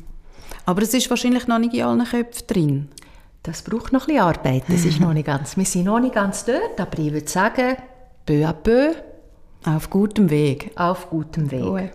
[0.67, 2.89] Aber es ist wahrscheinlich noch nicht in allen Köpfen drin.
[3.43, 4.65] Das braucht noch ein bisschen Arbeit.
[4.69, 7.77] Das ist noch nicht ganz, wir sind noch nicht ganz dort, aber ich würde sagen,
[8.25, 8.95] peu à peu.
[9.67, 10.73] Auf gutem Weg.
[10.77, 11.63] Auf gutem Weg.
[11.63, 11.91] Gut.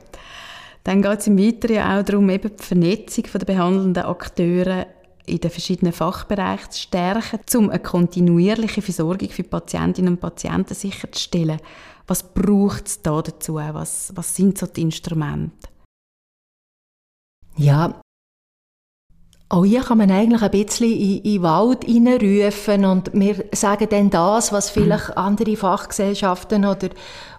[0.89, 4.87] Dann geht es im Weiteren auch darum, eben die Vernetzung der behandelnden Akteure
[5.27, 11.59] in den verschiedenen Fachbereichen zu stärken, um eine kontinuierliche Versorgung für Patientinnen und Patienten sicherzustellen.
[12.07, 13.53] Was braucht es da dazu?
[13.53, 15.69] Was, was sind so die Instrumente?
[17.55, 18.01] Ja,
[19.51, 23.87] auch hier kann man eigentlich ein bisschen in, in den Wald hineinrufen und wir sagen
[23.89, 26.89] dann das, was vielleicht andere Fachgesellschaften oder,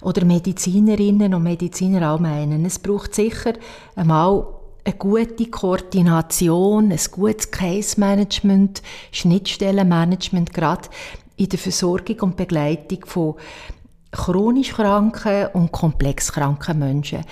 [0.02, 2.64] oder Medizinerinnen und Mediziner auch meinen.
[2.64, 3.52] Es braucht sicher
[3.94, 4.44] einmal
[4.84, 10.88] eine gute Koordination, ein gutes Case-Management, Schnittstellenmanagement, gerade
[11.36, 13.34] in der Versorgung und Begleitung von
[14.10, 17.24] chronisch kranken und komplex kranken Menschen.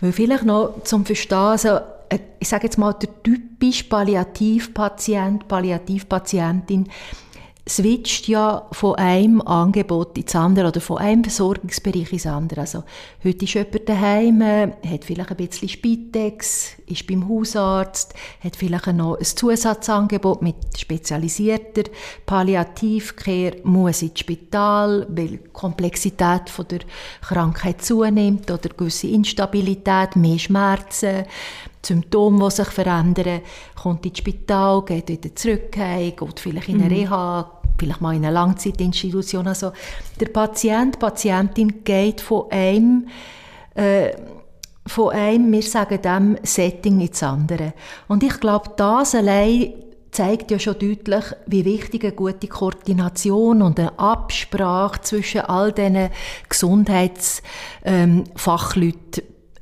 [0.00, 1.78] Weil vielleicht noch zum Verstehen, also
[2.38, 6.88] ich sage jetzt mal, der typische Palliativpatient, Palliativpatientin
[7.68, 12.60] switcht ja von einem Angebot ins andere oder von einem Versorgungsbereich ins andere.
[12.60, 12.84] Also,
[13.24, 19.18] heute ist jemand daheim, hat vielleicht ein bisschen Spitex, ist beim Hausarzt, hat vielleicht noch
[19.18, 21.90] ein Zusatzangebot mit spezialisierter
[22.24, 26.80] Palliativcare, muss ins Spital, weil die Komplexität von der
[27.20, 31.24] Krankheit zunimmt oder gewisse Instabilität, mehr Schmerzen,
[31.86, 33.40] Symptome, die sich verändern,
[33.80, 36.96] kommt ins Spital, geht wieder zurück, geht vielleicht in eine mhm.
[36.96, 39.46] Reha, vielleicht mal in eine Langzeitinstitution.
[39.46, 39.72] Also
[40.20, 43.08] der Patient, die Patientin geht von einem,
[43.74, 44.10] äh,
[44.86, 47.72] von einem, wir sagen dem, Setting ins andere.
[48.08, 49.72] Und ich glaube, das allein
[50.16, 56.08] zeigt ja schon deutlich, wie wichtig eine gute Koordination und eine Absprache zwischen all diesen
[56.48, 57.44] Gesundheitsfachleuten
[57.84, 58.24] ähm,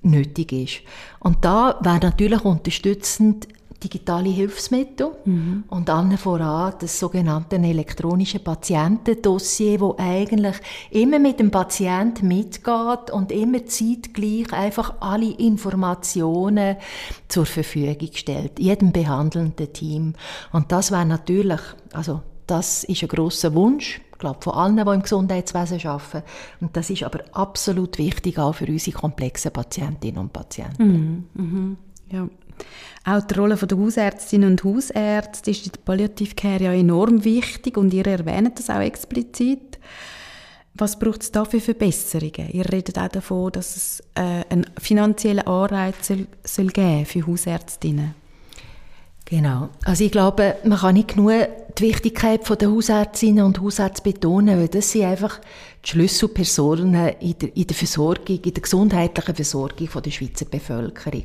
[0.05, 0.81] nötig ist.
[1.21, 3.49] Und da wäre natürlich unterstützend
[3.85, 5.65] digitale Hilfsmittel mhm.
[5.69, 10.57] und dann voran das sogenannte elektronische Patientendossier, wo eigentlich
[10.91, 16.77] immer mit dem Patient mitgeht und immer zeitgleich einfach alle Informationen
[17.29, 20.15] zur Verfügung stellt, jedem behandelnden Team.
[20.53, 21.61] Und das wäre natürlich,
[21.93, 26.23] also das ist ein großer Wunsch, glaube von allen, die im Gesundheitswesen arbeiten.
[26.61, 31.27] Und das ist aber absolut wichtig auch für unsere komplexen Patientinnen und Patienten.
[31.35, 31.45] Mhm.
[31.45, 31.77] Mhm.
[32.11, 32.29] Ja,
[33.05, 37.77] Auch die Rolle der Hausärztinnen und Hausärzte ist in der Palliative Care ja enorm wichtig
[37.77, 39.79] und ihr erwähnt das auch explizit.
[40.75, 42.51] Was braucht es da für Verbesserungen?
[42.51, 48.15] Ihr redet auch davon, dass es äh, einen finanziellen Anreiz soll, soll geben für Hausärztinnen.
[49.25, 49.71] Genau.
[49.85, 51.33] Also ich glaube, man kann nicht genug
[51.79, 55.41] die Wichtigkeit der Hausärztinnen und Hausärzte betonen, weil das sind einfach
[55.85, 61.25] die Schlüsselpersonen in der, in der Versorgung, in der gesundheitlichen Versorgung der Schweizer Bevölkerung.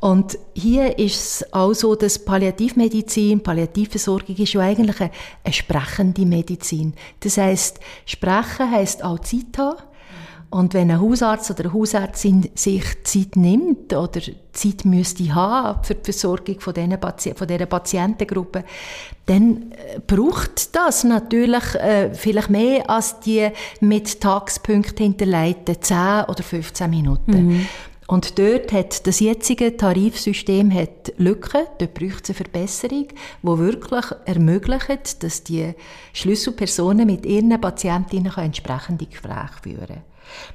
[0.00, 5.10] Und hier ist es auch so, dass Palliativmedizin, Palliativversorgung ist ja eigentlich eine,
[5.42, 6.94] eine sprechende Medizin.
[7.20, 9.78] Das heißt, sprechen heißt auch Zeit haben.
[10.50, 14.20] Und wenn ein Hausarzt oder eine Hausärztin sich Zeit nimmt oder
[14.52, 18.64] Zeit müsste haben für die Versorgung von, diesen Pati von dieser Patientengruppe,
[19.26, 23.48] dann äh, braucht das natürlich äh, vielleicht mehr als die
[23.80, 27.46] mit Tagspunkten hinterleiten 10 oder 15 Minuten.
[27.46, 27.68] Mhm.
[28.06, 33.08] Und dort hat das jetzige Tarifsystem hat Lücken, dort braucht es eine Verbesserung,
[33.42, 35.74] die wirklich ermöglicht, dass die
[36.14, 40.02] Schlüsselpersonen mit ihren Patientinnen entsprechende Gespräche führen können.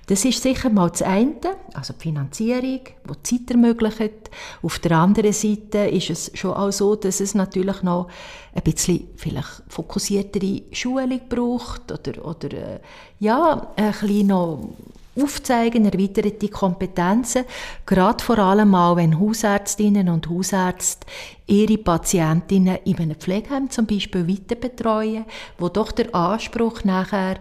[0.08, 1.36] Das ist sicher mal das eine,
[1.74, 4.30] also die Finanzierung, die Zeit ermöglicht.
[4.62, 8.10] Auf der anderen Seite ist es schon auch so, dass es natürlich noch
[8.54, 12.80] ein bisschen vielleicht fokussiertere Schulung braucht oder, oder äh,
[13.20, 14.76] ja, ein bisschen noch
[15.22, 17.46] aufzeigen, erweiterte Kompetenzen,
[17.86, 21.06] gerade vor allem auch, wenn Hausärztinnen und Hausärzte
[21.46, 25.26] ihre Patientinnen in einem Pflegeheim zum Beispiel weiter betreuen,
[25.58, 27.38] wo doch der Anspruch nachher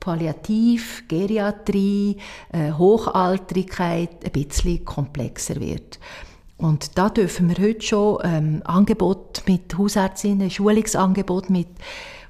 [0.00, 2.16] Palliativ, Geriatrie,
[2.52, 5.98] äh, Hochaltrigkeit ein bisschen komplexer wird.
[6.58, 11.68] Und da dürfen wir heute schon ähm, Angebot mit Hausärztinnen, Schulungsangebot mit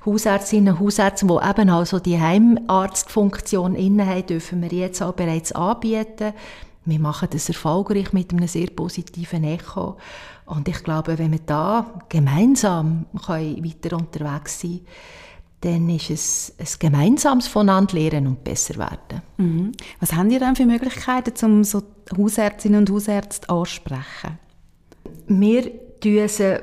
[0.05, 6.35] Hausärztinnen und Hausärzten, die eben also die Heimarztfunktion innehaben, dürfen wir jetzt auch bereits anbieten.
[6.85, 9.97] Wir machen das erfolgreich mit einem sehr positiven Echo.
[10.47, 14.87] Und ich glaube, wenn wir da gemeinsam weiter unterwegs sein können,
[15.61, 19.23] dann ist es ein gemeinsames Voneinanderlernen und besser werden.
[19.39, 19.73] Mhm.
[20.01, 21.83] Was haben ihr dann für Möglichkeiten, um so
[22.17, 24.39] Hausärztinnen und Hausärzte ansprechen?
[25.27, 25.63] Wir
[26.01, 26.61] tun sie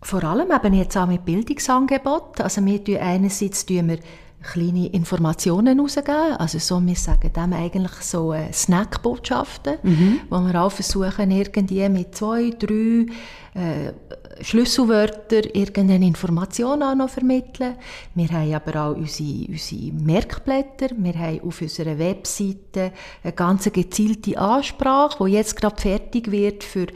[0.00, 2.40] vor allem eben jetzt auch mit Bildungsangebot.
[2.40, 3.98] Also wir tun einerseits tun wir
[4.44, 10.20] kleine Informationen rausgeben, also so, wir sagen dem eigentlich so äh, Snackbotschaften, mhm.
[10.30, 13.06] wo wir auch versuchen, irgendwie mit zwei, drei
[13.54, 13.92] äh,
[14.40, 17.76] Schlüsselwörter irgendeine Information auch noch vermitteln.
[18.14, 20.88] Wir haben aber auch unsere, unsere Merkblätter.
[20.96, 26.86] Wir haben auf unserer Webseite eine ganz gezielte Ansprache, die jetzt gerade fertig wird für,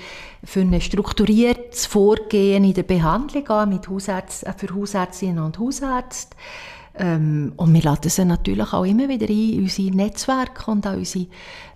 [0.44, 6.36] für ein strukturiertes Vorgehen in der Behandlung mit Hausärzt, äh, für Hausärztinnen und Hausärzte.
[6.98, 10.94] Ähm, und wir laden sie natürlich auch immer wieder ein in unsere Netzwerke und auch
[10.94, 11.26] unsere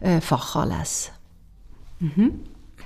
[0.00, 1.10] äh, Fachanlässe.
[2.00, 2.40] Mhm.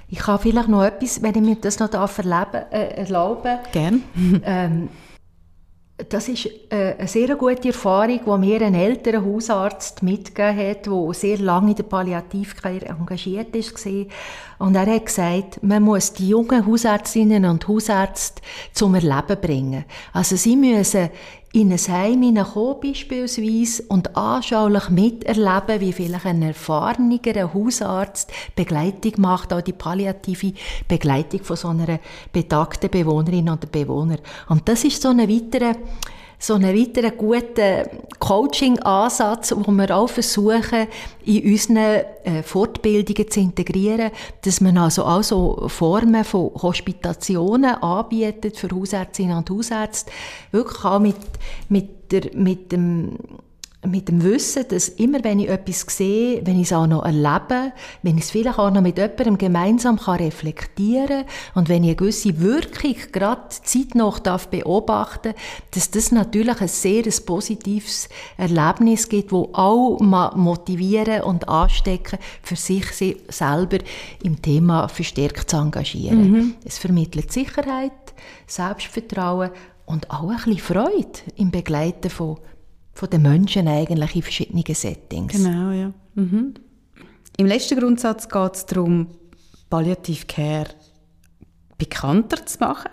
[0.08, 4.00] Ich kann vielleicht noch etwas, wenn ich mir das noch erleben, äh, erlauben Gerne.
[4.44, 4.88] ähm,
[6.08, 11.14] das ist äh, eine sehr gute Erfahrung, die mir ein älterer Hausarzt mitgegeben hat, der
[11.14, 13.86] sehr lange in der Palliativcare engagiert ist.
[14.58, 18.42] Und er hat gesagt, man muss die jungen Hausärztinnen und Hausärzte
[18.74, 19.84] zum Erleben bringen.
[20.12, 21.08] Also sie müssen
[21.56, 29.54] in ein Heim hineinkommen beispielsweise und anschaulich miterleben, wie vielleicht ein erfahrener Hausarzt Begleitung macht,
[29.54, 30.52] auch die palliative
[30.86, 31.98] Begleitung von so einer
[32.30, 34.18] betagten Bewohnerin oder Bewohner.
[34.50, 35.76] Und das ist so ein weiterer
[36.38, 37.84] so einen weiteren guten
[38.18, 40.86] Coaching-Ansatz, wo wir auch versuchen,
[41.24, 41.76] in unseren
[42.24, 44.10] äh, Fortbildungen zu integrieren,
[44.42, 50.10] dass man also auch so Formen von Hospitationen anbietet für Hausärztinnen und Hausärzte,
[50.52, 51.16] wirklich auch mit,
[51.68, 53.16] mit, der, mit dem
[53.86, 57.72] mit dem Wissen, dass immer wenn ich etwas sehe, wenn ich es auch noch erlebe,
[58.02, 61.96] wenn ich es vielleicht auch noch mit jemandem gemeinsam kann reflektieren und wenn ich eine
[61.96, 65.34] gewisse Wirkung gerade zeitnah darf beobachten
[65.70, 72.56] dass das natürlich ein sehr ein positives Erlebnis gibt, wo auch motivieren und anstecken, für
[72.56, 72.86] sich
[73.28, 73.78] selber
[74.22, 76.30] im Thema verstärkt zu engagieren.
[76.30, 76.54] Mhm.
[76.64, 77.92] Es vermittelt Sicherheit,
[78.46, 79.50] Selbstvertrauen
[79.84, 82.38] und auch ein bisschen Freude im Begleiten von
[82.96, 85.32] von den Menschen eigentlich in verschiedenen Settings.
[85.32, 85.92] Genau, ja.
[86.14, 86.54] Mhm.
[87.36, 89.08] Im letzten Grundsatz geht es darum,
[89.68, 90.70] Palliative Care
[91.76, 92.90] bekannter zu machen.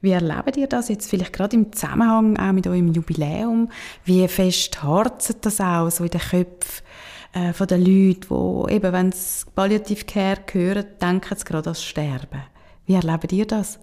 [0.00, 3.70] Wie erlebt ihr das jetzt vielleicht gerade im Zusammenhang auch mit eurem Jubiläum?
[4.04, 6.84] Wie fest harzet das auch so in den Köpfen
[7.32, 11.84] äh, von den Leuten, die eben, wenn sie Palliative Care hören, denken sie gerade ans
[11.84, 12.42] Sterben.
[12.86, 13.78] Wie erlebt ihr das?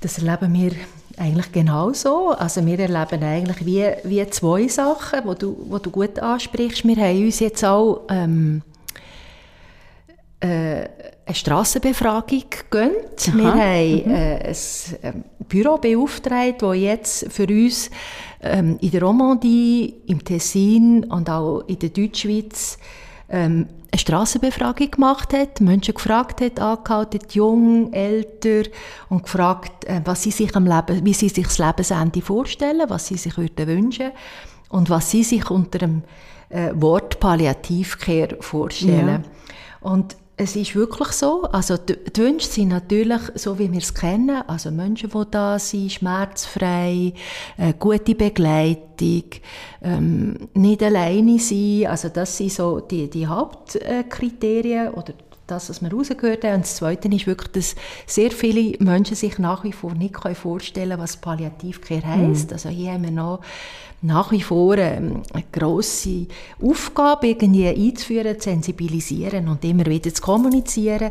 [0.00, 0.72] Das erleben wir
[1.16, 2.30] eigentlich genauso.
[2.30, 6.86] Also wir erleben eigentlich wie, wie zwei Sachen, die du, wo du gut ansprichst.
[6.86, 8.62] Wir haben uns jetzt auch ähm,
[10.40, 10.88] äh,
[11.26, 13.28] eine Strassenbefragung gönnt.
[13.28, 13.36] Aha.
[13.36, 14.14] Wir haben mhm.
[14.14, 14.56] äh, ein
[15.02, 17.90] ähm, Büro beauftragt, das jetzt für uns
[18.42, 22.78] ähm, in der Romandie, im Tessin und auch in der Deutschschweiz
[23.30, 28.68] ähm, eine Strassenbefragung gemacht hat, Menschen gefragt hat, angehalten, jung, älter,
[29.08, 33.06] und gefragt, äh, was sie sich am Leben, wie sie sich das Lebensende vorstellen, was
[33.06, 34.12] sie sich würden wünschen
[34.68, 36.02] und was sie sich unter dem
[36.50, 39.24] äh, Wort Palliativcare vorstellen.
[39.24, 39.90] Ja.
[39.90, 41.42] Und es ist wirklich so.
[41.42, 44.42] Also die, die Wünsche sind natürlich so, wie wir es kennen.
[44.46, 47.12] Also Menschen, die da sind, schmerzfrei,
[47.58, 49.24] äh, gute Begleitung,
[49.82, 51.86] ähm, nicht alleine sein.
[51.88, 55.12] Also das sind so die, die Hauptkriterien oder
[55.50, 56.54] das, was wir rausgehört haben.
[56.54, 60.90] Und das Zweite ist wirklich, dass sehr viele Menschen sich nach wie vor nicht vorstellen
[60.90, 62.48] können, was Palliativcare heisst.
[62.48, 62.52] Mhm.
[62.52, 63.40] Also hier haben wir noch
[64.02, 66.26] nach wie vor ähm, eine grosse
[66.62, 71.10] Aufgabe, irgendwie einzuführen, zu sensibilisieren und immer wieder zu kommunizieren.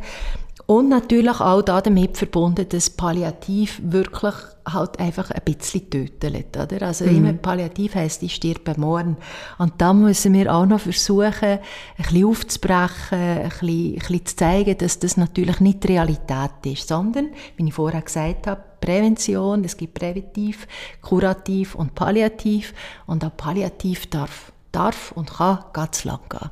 [0.69, 4.35] Und natürlich auch damit verbunden, dass Palliativ wirklich
[4.71, 6.55] halt einfach ein bisschen tötet.
[6.55, 6.85] Oder?
[6.85, 7.15] Also mhm.
[7.15, 9.17] immer Palliativ heisst, ich sterbe morgen.
[9.57, 11.59] Und da müssen wir auch noch versuchen, ein
[11.97, 16.87] bisschen aufzubrechen, ein bisschen, ein bisschen zu zeigen, dass das natürlich nicht die Realität ist,
[16.87, 20.67] sondern, wie ich vorher gesagt habe, Prävention, es gibt Präventiv,
[21.01, 22.75] Kurativ und Palliativ.
[23.07, 26.49] Und auch Palliativ darf, darf und kann ganz lang gehen.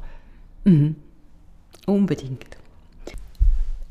[0.63, 0.95] Mhm.
[1.85, 2.56] Unbedingt.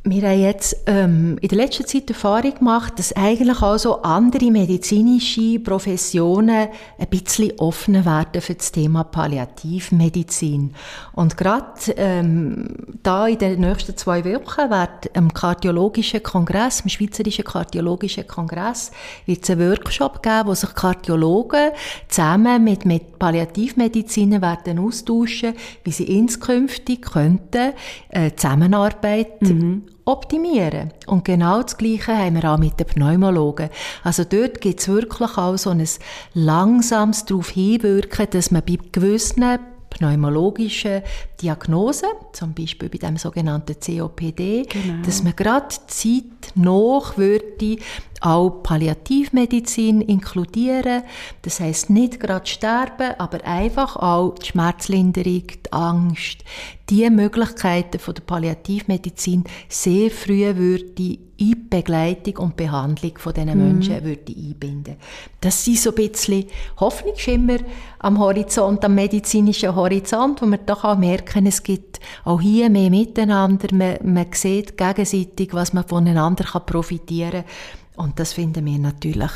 [0.09, 4.53] Wir haben jetzt ähm, in der letzten Zeit Erfahrung gemacht, dass eigentlich auch so andere
[4.53, 10.73] medizinische Professionen ein bisschen offener werden für das Thema Palliativmedizin.
[11.12, 12.69] Und gerade ähm,
[13.03, 18.92] da in den nächsten zwei Wochen wird am Kardiologischen Kongress, am Schweizerischen Kardiologischen Kongress,
[19.25, 21.73] wird es einen Workshop geben, wo sich Kardiologen
[22.07, 27.73] zusammen mit, mit Palliativmedizinern werden austauschen, wie sie inskünftig könnten
[28.11, 30.92] äh, Zusammenarbeit mhm optimieren.
[31.07, 33.69] Und genau das Gleiche haben wir auch mit den Pneumologen.
[34.03, 35.87] Also dort gibt es wirklich auch so ein
[36.33, 39.59] langsames darauf hinwirken, dass man bei gewissen
[39.90, 41.03] pneumologischen
[41.40, 45.03] Diagnosen, zum Beispiel bei dem sogenannten COPD, genau.
[45.05, 47.79] dass man gerade Zeit nach würde
[48.21, 51.03] auch Palliativmedizin inkludieren.
[51.42, 56.45] Das heißt nicht gerade sterben, aber einfach auch die Schmerzlinderung, die Angst,
[56.88, 63.64] die Möglichkeiten von der Palliativmedizin sehr früh würde in Begleitung und Behandlung von diesen mhm.
[63.64, 64.96] Menschen würde einbinden.
[65.40, 66.46] Das sind so ein bisschen
[66.79, 67.59] Hoffnungsschimmer
[67.99, 72.90] am Horizont, am medizinischen Horizont, wo wir doch auch merken, es gibt auch hier mehr
[72.90, 78.07] Miteinander, man, man sieht gegenseitig, was man voneinander profitieren kann.
[78.07, 79.33] Und das finden wir natürlich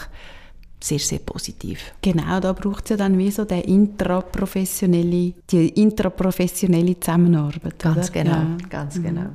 [0.82, 1.92] sehr, sehr positiv.
[2.00, 7.78] Genau, da braucht es ja dann wie so der intraprofessionelle, die intraprofessionelle Zusammenarbeit.
[7.78, 8.22] Ganz oder?
[8.22, 8.56] genau, ja.
[8.68, 9.02] ganz mhm.
[9.02, 9.26] genau.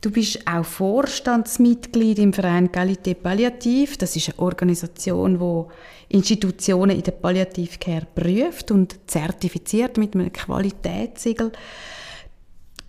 [0.00, 3.96] Du bist auch Vorstandsmitglied im Verein Qualité Palliative.
[3.98, 11.50] Das ist eine Organisation, die Institutionen in der Palliativcare prüft und zertifiziert mit einem Qualitätssiegel.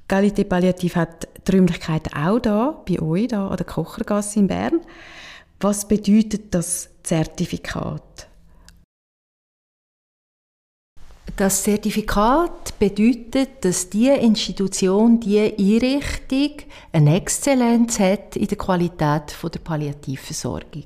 [0.08, 4.82] Qualité Palliative hat die Räumlichkeiten auch da, bei euch, da an der Kochergasse in Bern.
[5.62, 8.30] Was bedeutet das Zertifikat?
[11.36, 19.60] Das Zertifikat bedeutet, dass die Institution, die Einrichtung eine Exzellenz hat in der Qualität der
[19.60, 20.86] Palliativversorgung.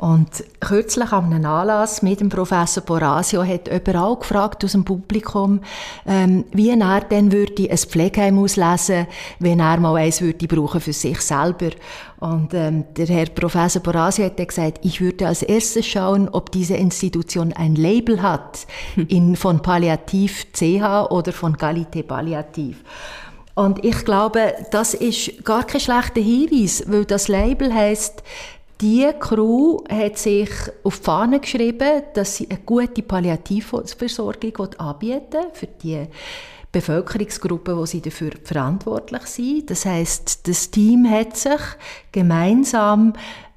[0.00, 5.60] Und kürzlich an einem Anlass mit dem Professor Borasio hat auch gefragt aus dem Publikum,
[6.06, 9.06] ähm, wie er denn würde ein Pflegeheim auslesen,
[9.40, 11.72] wenn er mal eins würde brauchen für sich selber.
[12.18, 16.76] Und ähm, der Herr Professor Borasi hat gesagt, ich würde als erstes schauen, ob diese
[16.76, 18.66] Institution ein Label hat
[19.08, 22.78] in, von Palliativ CH oder von Qualité Palliativ.
[23.54, 28.22] Und ich glaube, das ist gar kein schlechter Hinweis, weil das Label heißt,
[28.80, 30.50] die Crew hat sich
[30.82, 36.06] auf die Fahne geschrieben, dass sie eine gute Palliativversorgung anbieten für die
[36.72, 39.70] Bevölkerungsgruppen, wo sie dafür verantwortlich sind.
[39.70, 41.60] Das heißt, das Team hat sich
[42.12, 43.12] gemeinsam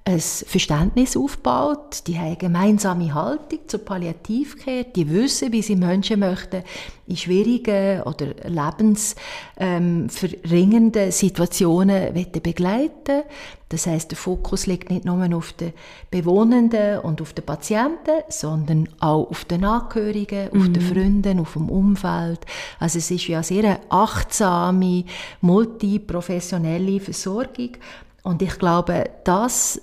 [0.06, 6.20] ein Verständnis aufgebaut, die haben eine gemeinsame Haltung zur Palliativcare, die wissen, wie sie Menschen
[6.20, 6.64] möchten
[7.08, 13.22] in schwierigen oder lebensverringernden ähm, Situationen begleiten
[13.70, 15.72] Das heißt, der Fokus liegt nicht nur auf den
[16.12, 20.74] Bewohnenden und auf den Patienten, sondern auch auf den Angehörigen, auf mhm.
[20.74, 22.42] den Freunden, auf dem Umfeld.
[22.78, 25.06] Also es ist ja sehr eine achtsame,
[25.40, 27.78] multiprofessionelle Versorgung
[28.24, 29.80] und ich glaube, das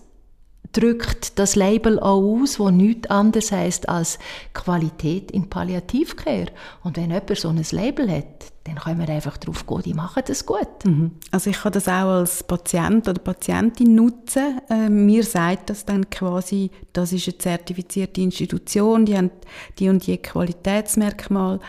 [0.73, 4.19] drückt das Label auch aus, wo nichts anderes heißt als
[4.55, 6.47] Qualität in Palliativcare.
[6.83, 10.23] Und wenn jemand so ein Label hat, dann können wir einfach darauf gehen, die machen
[10.27, 10.85] das gut.
[10.85, 11.13] Mhm.
[11.31, 14.61] Also ich kann das auch als Patient oder Patientin nutzen.
[14.69, 19.31] Äh, mir sagt das dann quasi, das ist eine zertifizierte Institution, die haben
[19.79, 21.61] die und die Qualitätsmerkmale.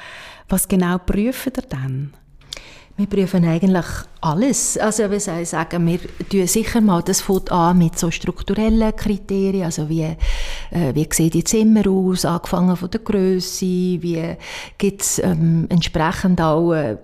[0.50, 2.14] Was genau prüfen ihr dann?
[3.02, 3.86] Wir prüfen eigentlich
[4.22, 4.78] alles.
[4.78, 6.00] Also wie sagen, wir
[6.30, 11.32] tun sicher mal das Foto an mit so strukturellen Kriterien, also wie, äh, wie sehen
[11.32, 14.36] die Zimmer aus, angefangen von der Größe, wie
[14.78, 16.98] gibt es ähm, entsprechend auch äh,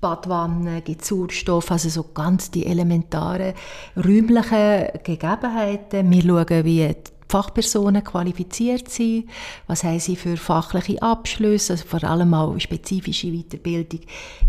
[0.00, 3.52] Badwanne, gibt Sauerstoff, also so ganz die elementaren
[3.96, 6.10] räumlichen Gegebenheiten.
[6.10, 6.94] Wir schauen, wie
[7.32, 9.30] Fachpersonen qualifiziert sind,
[9.66, 14.00] was haben sie für fachliche Abschlüsse, also vor allem auch spezifische Weiterbildung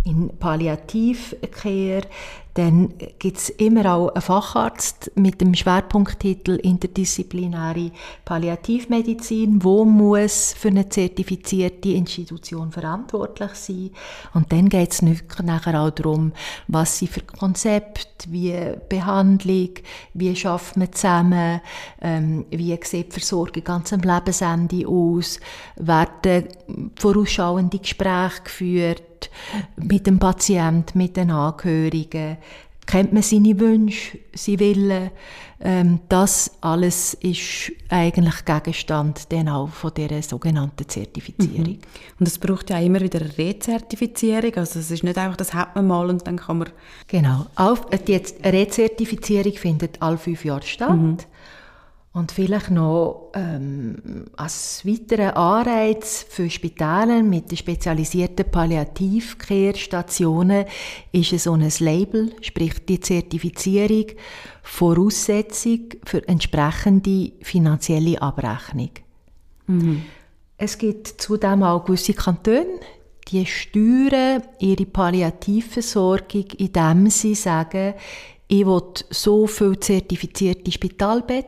[0.03, 2.01] in Palliativcare,
[2.55, 7.91] dann gibt es immer auch einen Facharzt mit dem Schwerpunkttitel Interdisziplinäre
[8.25, 13.89] Palliativmedizin, wo muss für eine zertifizierte Institution verantwortlich sein.
[14.35, 16.31] Und dann geht es nachher auch darum,
[16.67, 18.55] was sie für Konzept, wie
[18.87, 19.69] Behandlung,
[20.13, 21.59] wie schafft man zusammen,
[22.01, 25.39] ähm, wie sieht die Versorgung ganz am Lebensende aus,
[25.77, 26.47] werden
[26.95, 29.03] vorausschauende Gespräche geführt,
[29.75, 32.37] mit dem Patienten, mit den Angehörigen,
[32.85, 35.11] kennt man seine Wünsche, seine Willen.
[35.65, 41.75] Ähm, das alles ist eigentlich Gegenstand dann auch von dieser sogenannten Zertifizierung.
[41.75, 41.79] Mhm.
[42.19, 45.73] Und es braucht ja immer wieder eine Rezertifizierung, also es ist nicht einfach, das hat
[45.75, 46.69] man mal und dann kann man...
[47.07, 47.45] Genau,
[48.07, 50.97] die Rezertifizierung findet alle fünf Jahre statt.
[50.97, 51.17] Mhm.
[52.13, 60.65] Und vielleicht noch ähm, als weiterer Anreiz für Spitäler mit den spezialisierten Palliativcare-Stationen
[61.11, 64.11] ist so ein Label, sprich die Zertifizierung,
[64.61, 68.91] Voraussetzung für entsprechende finanzielle Abrechnung.
[69.65, 70.03] Mhm.
[70.57, 72.79] Es gibt zudem auch gewisse Kantone,
[73.29, 77.95] die steuern ihre Palliativversorgung, indem sie sagen,
[78.47, 81.47] ich will so viel zertifizierte Spitalbett,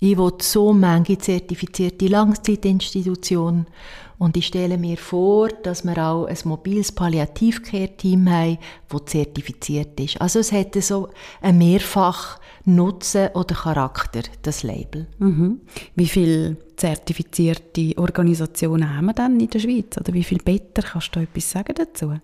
[0.00, 3.66] ich will so manche zertifizierte Langzeitinstitutionen
[4.18, 10.20] und ich stelle mir vor, dass wir auch ein mobiles Palliativcare-Team haben, das zertifiziert ist.
[10.20, 11.08] Also es hätte so
[11.42, 15.06] ein mehrfach Nutzen oder Charakter, das Label.
[15.18, 15.60] Mhm.
[15.94, 19.96] Wie viele zertifizierte Organisationen haben wir dann in der Schweiz?
[19.98, 20.82] Oder wie viele Better?
[20.82, 22.14] Kannst du etwas sagen dazu?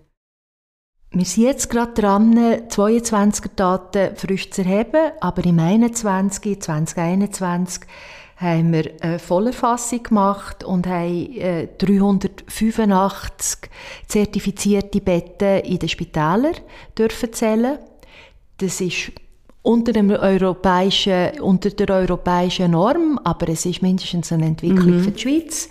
[1.15, 2.35] Wir sind jetzt gerade dran,
[2.69, 7.83] 22er Daten frisch zu erheben, aber im 21, 2021
[8.37, 13.67] haben wir eine Vollerfassung gemacht und haben 385 äh,
[14.07, 16.55] zertifizierte Betten in den Spitälern
[16.97, 17.77] dürfen zählen.
[18.57, 19.11] Das ist
[19.61, 25.03] unter, dem europäischen, unter der europäischen Norm, aber es ist mindestens eine Entwicklung mhm.
[25.03, 25.69] für die Schweiz.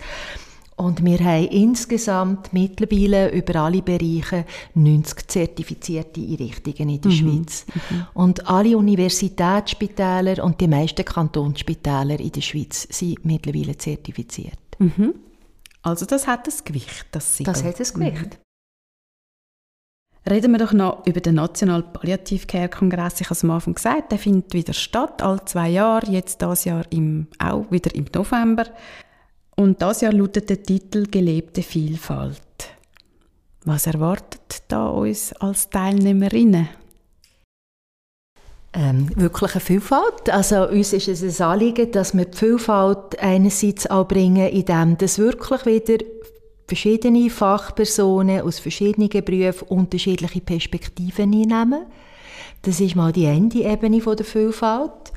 [0.75, 7.15] Und wir haben insgesamt mittlerweile über alle Bereiche 90 zertifizierte Einrichtungen in der mhm.
[7.15, 7.65] Schweiz.
[7.73, 8.05] Mhm.
[8.13, 14.57] Und alle Universitätsspitäler und die meisten Kantonsspitäler in der Schweiz sind mittlerweile zertifiziert.
[14.79, 15.13] Mhm.
[15.83, 17.53] Also das hat das Gewicht, das Siegel.
[17.53, 18.39] Das hat das Gewicht.
[20.29, 23.19] Reden wir doch noch über den Nationalen Palliative Care Kongress.
[23.19, 26.63] Ich habe es am Anfang gesagt, der findet wieder statt, alle zwei Jahre, jetzt das
[26.63, 28.67] Jahr im, auch wieder im November.
[29.55, 32.39] Und das Jahr lautet der Titel Gelebte Vielfalt.
[33.65, 36.69] Was erwartet da uns als Teilnehmerinnen?
[38.73, 40.29] Ähm, wirklich Vielfalt.
[40.29, 45.19] Also uns ist es ein Anliegen, dass wir die Vielfalt einerseits auch bringen, indem das
[45.19, 46.03] wirklich wieder
[46.67, 51.85] verschiedene Fachpersonen aus verschiedenen Berufen unterschiedliche Perspektiven einnehmen.
[52.63, 55.11] Das ist mal die eine Ebene der Vielfalt.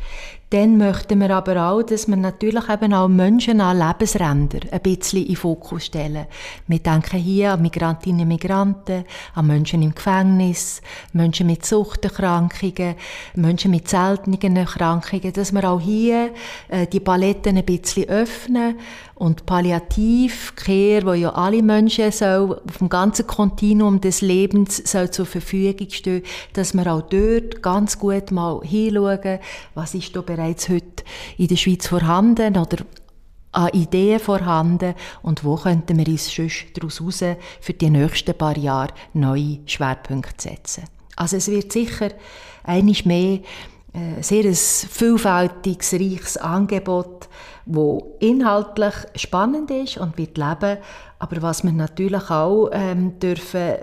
[0.57, 5.21] Dann möchten wir aber auch, dass wir natürlich eben auch Menschen an Lebensrändern ein bisschen
[5.21, 6.25] in den Fokus stellen.
[6.67, 9.05] Wir denken hier an Migrantinnen und Migranten,
[9.35, 10.81] an Menschen im Gefängnis,
[11.13, 12.95] Menschen mit Suchterkrankungen,
[13.35, 16.31] Menschen mit seltenen Erkrankungen, dass wir auch hier
[16.69, 18.79] äh, die Paletten ein bisschen öffnen
[19.17, 25.25] und Palliativcare, wo ja alle Menschen soll, auf dem ganzen Kontinuum des Lebens soll zur
[25.25, 29.39] Verfügung stehen, dass wir auch dort ganz gut mal hinschauen,
[29.75, 31.03] was ist da bereits heute
[31.39, 32.85] in der Schweiz vorhanden oder
[33.53, 37.25] an Ideen vorhanden und wo könnten wir uns sonst daraus raus
[37.61, 40.85] für die nächsten paar Jahre neue Schwerpunkte setzen.
[41.17, 42.11] Also es wird sicher
[42.65, 43.39] einiges mehr
[44.21, 47.29] sehr ein vielfältiges, reiches Angebot,
[47.65, 50.79] wo inhaltlich spannend ist und wird leben,
[51.19, 53.81] Aber was wir natürlich auch ähm, dürfen äh,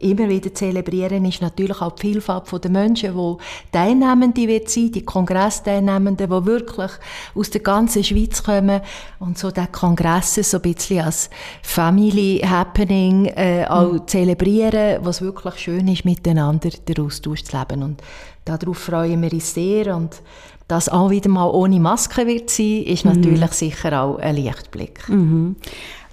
[0.00, 5.02] immer wieder zelebrieren, ist natürlich auch die Vielfalt der Menschen, die Teilnehmende wird sein, die
[5.02, 6.90] Kongressteilnehmenden, die wirklich
[7.34, 8.82] aus der ganzen Schweiz kommen
[9.18, 11.30] und so den Kongress so ein bisschen als
[11.62, 14.06] Family Happening äh, auch mhm.
[14.06, 17.82] zelebrieren, was wirklich schön ist, miteinander den Austausch zu leben.
[17.82, 18.02] Und
[18.44, 20.22] darauf freuen wir uns sehr und
[20.68, 23.12] dass auch wieder mal ohne Maske wird sein, ist mhm.
[23.12, 25.08] natürlich sicher auch ein Lichtblick.
[25.08, 25.56] Mhm.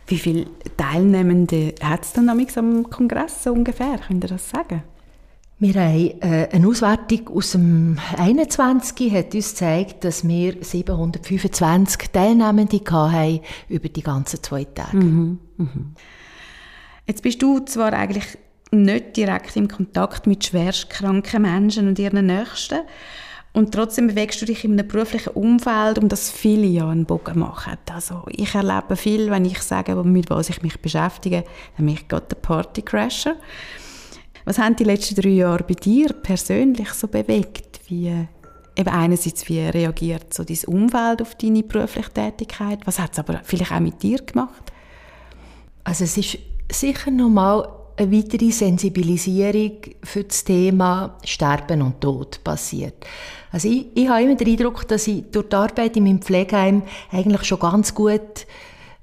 [0.07, 3.97] Wie viele Teilnehmende hat es dann am Kongress so ungefähr?
[4.07, 4.83] Könnt ihr das sagen?
[5.61, 9.13] Wir haben äh, eine Auswertung aus dem 21.
[9.13, 14.97] hat uns gezeigt, dass wir 725 Teilnehmende hatten über die ganzen zwei Tage.
[14.97, 15.95] Mhm, mhm.
[17.05, 18.39] Jetzt bist du zwar eigentlich
[18.71, 22.79] nicht direkt im Kontakt mit schwerstkranken Menschen und ihren Nächsten,
[23.53, 27.39] und trotzdem bewegst du dich in einem beruflichen Umfeld, um das viele ja einen Bogen
[27.39, 27.77] machen.
[27.91, 31.43] Also ich erlebe viel, wenn ich sage, mit was ich mich beschäftige,
[31.75, 33.35] dann bin ich gerade der Partycrasher.
[34.45, 37.81] Was haben die letzten drei Jahre bei dir persönlich so bewegt?
[37.87, 38.25] Wie,
[38.75, 42.79] eben einerseits, wie reagiert so dein Umfeld auf deine berufliche Tätigkeit?
[42.85, 44.71] Was hat es aber vielleicht auch mit dir gemacht?
[45.83, 46.37] Also es ist
[46.71, 47.67] sicher nochmal
[48.01, 53.05] eine weitere Sensibilisierung für das Thema Sterben und Tod passiert.
[53.51, 56.83] Also ich, ich habe immer den Eindruck, dass ich durch die Arbeit in meinem Pflegeheim
[57.11, 58.45] eigentlich schon ganz gut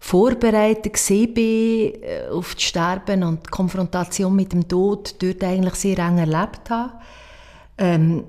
[0.00, 0.98] vorbereitet
[1.34, 6.18] bin äh, auf das Sterben und die Konfrontation mit dem Tod dort eigentlich sehr eng
[6.18, 6.92] erlebt habe.
[7.78, 8.24] Ähm,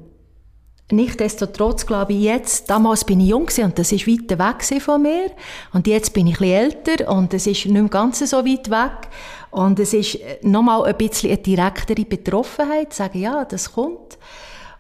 [0.91, 5.30] Nichtsdestotrotz glaube ich jetzt, damals bin ich jung und das ist weit weg von mir
[5.72, 9.07] und jetzt bin ich ein älter und es ist nicht mehr ganz so weit weg
[9.52, 14.18] und es ist äh, nochmal ein bisschen eine direktere Betroffenheit, sagen, ja, das kommt.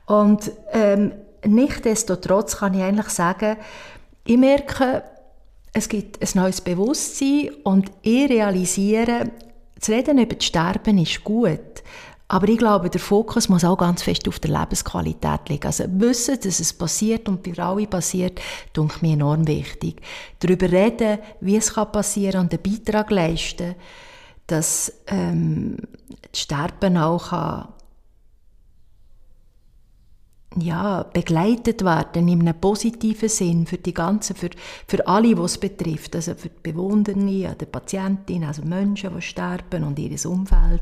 [0.05, 1.13] Und ähm,
[1.45, 3.57] nichtsdestotrotz kann ich eigentlich sagen,
[4.25, 5.03] ich merke,
[5.73, 9.31] es gibt ein neues Bewusstsein und ich realisiere,
[9.79, 11.83] zu reden über das Sterben ist gut.
[12.31, 15.65] Aber ich glaube, der Fokus muss auch ganz fest auf der Lebensqualität liegen.
[15.65, 18.39] Also wissen, dass es passiert und bei alle passiert,
[18.75, 19.99] denke mir enorm wichtig.
[20.39, 23.73] Darüber reden, wie es passieren kann und einen Beitrag leisten,
[24.51, 25.77] dass ähm,
[26.31, 27.73] das Sterben auch kann,
[30.57, 34.49] ja, begleitet werden in einem positiven Sinn für die ganzen, für,
[34.87, 37.13] für alle, die es betrifft, also für die Bewohner,
[37.55, 40.81] die Patientinnen, also Menschen, die sterben und ihr Umfeld.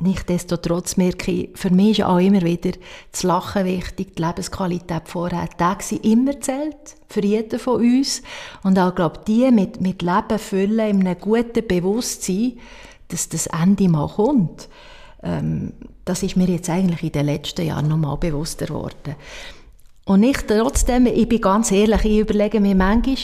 [0.00, 2.72] Nichtsdestotrotz merke ich, für mich ist auch immer wieder
[3.12, 5.46] das Lachen wichtig, die Lebensqualität vorher.
[5.46, 8.22] Die Tage immer zählt, für jeden von uns.
[8.64, 12.58] Und auch, glaube die mit, mit Leben füllen, in einem guten Bewusstsein,
[13.06, 14.68] dass das Ende mal kommt.
[15.22, 15.72] Ähm,
[16.04, 19.14] das ist mir jetzt eigentlich in den letzten Jahren noch mal bewusster geworden.
[20.06, 23.16] Und ich trotzdem, ich bin ganz ehrlich, ich überlege mir manchmal,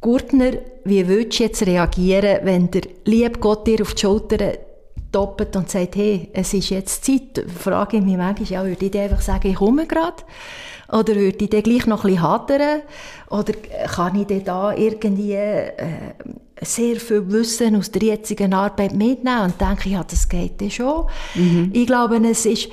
[0.00, 0.52] Gurtner,
[0.84, 4.58] wie würdest du jetzt reagieren, wenn der liebe Gott dir auf die Schulter
[5.12, 8.98] doppelt und sagt, hey, es ist jetzt Zeit, frage ich mich manchmal, ja, würde ich
[8.98, 10.22] einfach sagen, ich komme gerade?
[10.88, 12.82] Oder würde ich dann gleich noch ein bisschen hadern?
[13.28, 15.72] Oder kann ich dann da irgendwie äh,
[16.60, 21.06] sehr viel Wissen aus der jetzigen Arbeit mitnehmen und denke, ja, das geht dann schon.
[21.34, 21.70] Mhm.
[21.72, 22.68] Ich glaube, es ist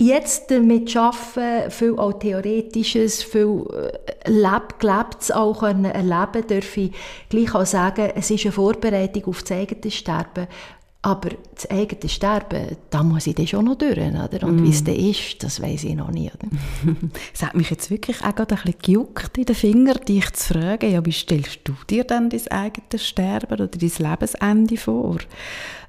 [0.00, 3.66] jetzt damit arbeiten, viel auch Theoretisches, viel
[4.24, 6.92] äh, Leb, Gelebtes auch erleben dürfen, ich
[7.28, 10.46] gleich auch sagen, es ist eine Vorbereitung auf das eigene Sterben
[11.02, 13.96] aber das eigene Sterben, da muss ich dann schon noch durch.
[13.98, 14.46] Oder?
[14.46, 14.64] Und mm.
[14.64, 16.36] wie es dann ist, das weiß ich noch nicht.
[17.34, 20.52] es hat mich jetzt wirklich auch gerade ein bisschen gejuckt in den Fingern, dich zu
[20.52, 25.18] fragen, ja, wie stellst du dir dann dein eigenes Sterben oder dein Lebensende vor?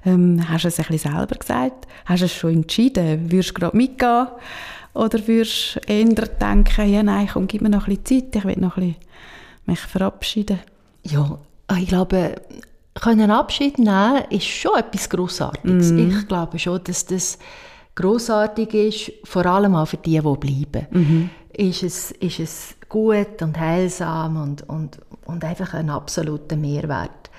[0.06, 1.86] Ähm, hast du es ein bisschen selber gesagt?
[2.06, 3.30] Hast du es schon entschieden?
[3.30, 4.28] Würdest du gerade mitgehen?
[4.94, 8.44] Oder würdest du eher denken, ja, nein, komm, gib mir noch ein bisschen Zeit, ich
[8.44, 9.06] will noch ein bisschen
[9.66, 10.60] mich verabschieden?
[11.02, 11.38] Ja,
[11.78, 12.36] ich glaube,
[12.94, 15.92] können Abschied nehmen ist schon etwas Grossartiges.
[15.92, 16.10] Mm.
[16.10, 17.38] Ich glaube schon, dass das
[17.94, 20.86] grossartig ist, vor allem auch für die, die bleiben.
[20.90, 27.30] Mm Ist, es, ist es gut und heilsam und, und, und einfach ein absoluter Mehrwert.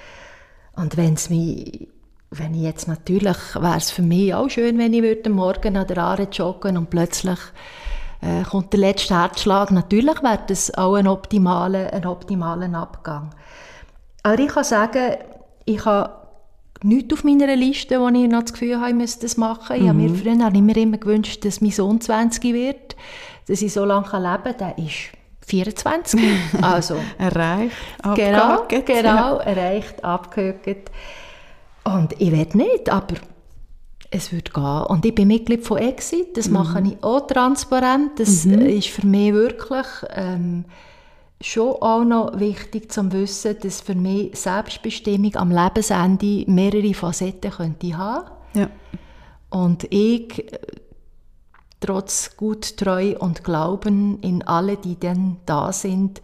[0.76, 1.88] Und wenn's mich,
[2.30, 5.88] wenn ich jetzt natürlich, wäre es für mich auch schön, wenn ich würde Morgen an
[5.88, 7.40] der Aare joggen und plötzlich
[8.22, 9.72] äh, kommt der letzte Herzschlag.
[9.72, 13.32] Natürlich wäre das auch ein optimaler, ein optimaler Abgang.
[14.24, 15.16] Aber ich kann sagen,
[15.66, 16.24] ich habe
[16.84, 19.78] nichts auf meiner Liste, wo ich noch das Gefühl habe, ich müsste das machen.
[19.78, 19.82] Mhm.
[19.82, 22.96] Ich habe mir früher habe ich mir immer gewünscht, dass mein Sohn 20 wird,
[23.48, 24.58] dass ich so lange leben kann.
[24.60, 25.12] Der ist
[25.46, 26.20] 24.
[26.62, 27.76] Also, erreicht,
[28.16, 30.92] genau, genau, erreicht, abgehakt.
[31.84, 33.16] Und ich will nicht, aber
[34.10, 34.84] es wird gehen.
[34.88, 36.54] Und ich bin Mitglied von Exit, das mhm.
[36.54, 38.20] mache ich auch transparent.
[38.20, 38.62] Das mhm.
[38.62, 39.88] ist für mich wirklich...
[40.16, 40.66] Ähm,
[41.42, 47.98] schon auch noch wichtig zu wissen, dass für mich Selbstbestimmung am Lebensende mehrere Facetten könnte
[47.98, 48.30] haben.
[48.54, 48.70] Ja.
[49.50, 50.46] Und ich,
[51.80, 56.22] trotz gut Treu und Glauben in alle, die dann da sind,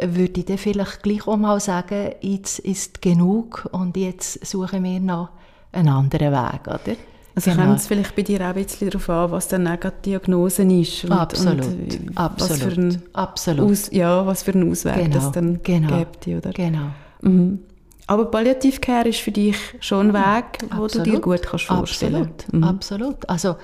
[0.00, 5.00] würde ich dann vielleicht gleich auch mal sagen, jetzt ist genug und jetzt suchen wir
[5.00, 5.30] noch
[5.72, 6.96] einen anderen Weg, oder?
[7.36, 7.64] Also genau.
[7.64, 11.04] kommt es vielleicht bei dir auch ein bisschen darauf an, was dann eine Diagnose ist.
[11.04, 13.70] Und, absolut, und absolut, was für ein absolut.
[13.70, 15.14] Aus, ja, was für einen Ausweg genau.
[15.14, 15.98] das dann genau.
[15.98, 16.50] gibt, oder?
[16.52, 16.88] Genau.
[17.20, 17.58] Mhm.
[18.06, 20.80] Aber Palliativcare ist für dich schon ein Weg, absolut.
[20.80, 22.44] wo du dir gut kannst vorstellen kannst.
[22.44, 22.64] Absolut, mhm.
[22.64, 23.28] absolut.
[23.28, 23.56] Also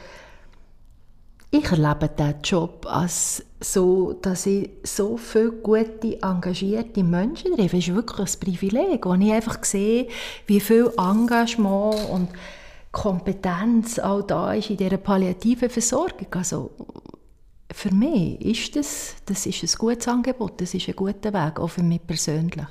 [1.51, 7.79] ich erlebe diesen Job als so, dass ich so viele gute, engagierte Menschen treffe.
[7.79, 10.09] Es ist wirklich ein Privileg, wo ich einfach sehe,
[10.47, 12.29] wie viel Engagement und
[12.93, 16.26] Kompetenz auch da ist in dieser palliativen Versorgung.
[16.30, 16.70] Also
[17.72, 21.68] für mich ist das, das ist ein gutes Angebot, das ist ein guter Weg, auch
[21.68, 22.66] für mich persönlich.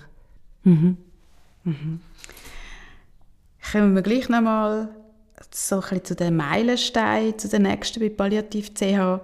[0.63, 0.97] Mhm.
[1.63, 1.99] Mhm.
[3.71, 4.89] Kommen wir gleich nochmal
[5.49, 9.21] so ein bisschen zu den Meilensteinen, zu den nächsten bei Palliativ CH.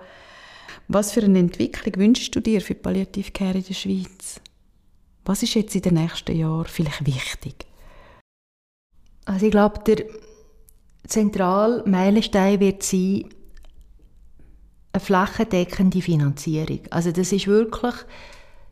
[0.87, 4.39] Was für eine Entwicklung wünschst du dir für Palliativ Care in der Schweiz?
[5.25, 7.65] Was ist jetzt in den nächsten Jahren vielleicht wichtig?
[9.25, 10.05] Also ich glaube, der
[11.07, 13.25] zentrale Meilenstein wird sein,
[14.93, 16.81] eine flächendeckende Finanzierung.
[16.89, 17.95] Also das ist wirklich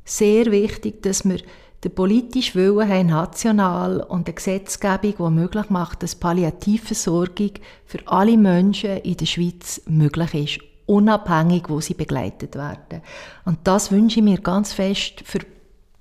[0.04, 1.40] sehr wichtig, dass wir
[1.84, 7.52] den politischen Willen haben, national und eine Gesetzgebung, die möglich macht, dass Palliativversorgung
[7.86, 13.02] für alle Menschen in der Schweiz möglich ist, unabhängig, wo sie begleitet werden.
[13.46, 15.40] Und das wünsche ich mir ganz fest für,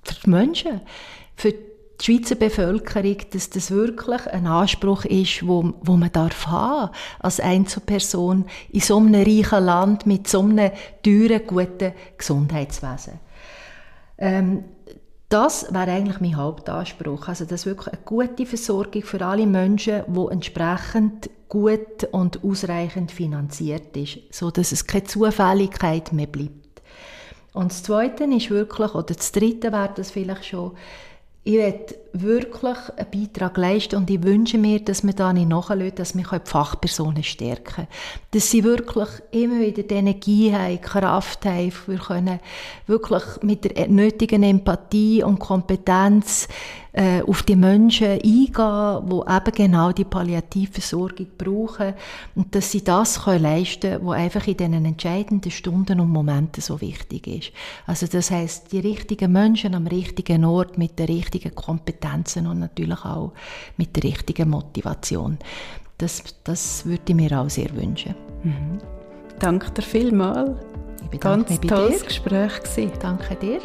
[0.02, 0.80] für die Menschen,
[1.36, 1.73] für die
[2.04, 8.44] Schweizer Bevölkerung, dass das wirklich ein Anspruch ist, wo, wo man darf haben als Einzelperson
[8.70, 10.70] in so einem reichen Land mit so einem
[11.02, 13.20] teuren, guten Gesundheitswesen.
[14.18, 14.64] Ähm,
[15.30, 20.32] das wäre eigentlich mein Hauptanspruch, also dass wirklich eine gute Versorgung für alle Menschen, die
[20.32, 26.82] entsprechend gut und ausreichend finanziert ist, so dass es keine Zufälligkeit mehr bleibt.
[27.54, 30.72] Und das Zweite ist wirklich, oder das Dritte wäre das vielleicht schon,
[31.46, 35.94] ich möchte wirklich einen Beitrag leisten und ich wünsche mir, dass wir da nicht nachschauen,
[35.94, 37.88] dass wir die Fachpersonen stärken können.
[38.30, 42.40] Dass sie wirklich immer wieder die Energie haben, Kraft haben, wir können
[42.86, 46.48] wirklich mit der nötigen Empathie und Kompetenz
[46.94, 51.94] äh, auf die Menschen eingehen, die eben genau die Palliativversorgung brauchen
[52.36, 56.62] und dass sie das können leisten können, was einfach in diesen entscheidenden Stunden und Momenten
[56.62, 57.52] so wichtig ist.
[57.86, 63.04] Also das heißt, die richtigen Menschen am richtigen Ort mit den richtigen Kompetenzen und natürlich
[63.04, 63.32] auch
[63.76, 65.38] mit der richtigen Motivation.
[65.98, 68.14] Das, das würde ich mir auch sehr wünschen.
[68.44, 68.78] Mhm.
[69.40, 70.60] Danke dir vielmals.
[71.02, 72.06] Ich bedanke Ganz tolles dir.
[72.06, 72.92] Gespräch gewesen.
[73.00, 73.60] Danke dir.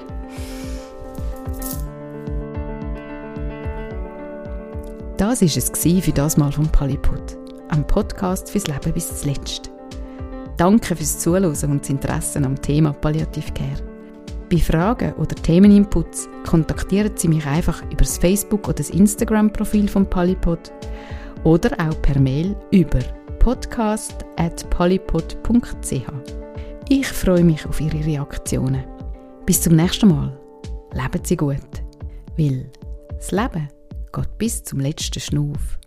[5.20, 5.72] Das war es
[6.06, 9.70] für das Mal vom Paliput, am Podcast fürs Leben bis zuletzt.
[10.56, 13.84] Danke fürs Zuhören und das Interesse am Thema Palliative Care.
[14.50, 20.10] Bei Fragen oder Themeninputs kontaktieren Sie mich einfach über das Facebook- oder das Instagram-Profil von
[20.10, 20.72] Polypod
[21.44, 23.00] oder auch per Mail über
[23.40, 26.14] podcast.polypod.ch.
[26.88, 28.86] Ich freue mich auf Ihre Reaktionen.
[29.46, 30.40] Bis zum nächsten Mal.
[30.94, 31.58] Leben Sie gut.
[32.38, 32.72] Weil
[33.18, 33.68] das Leben
[34.12, 35.79] geht bis zum letzten Schnuff.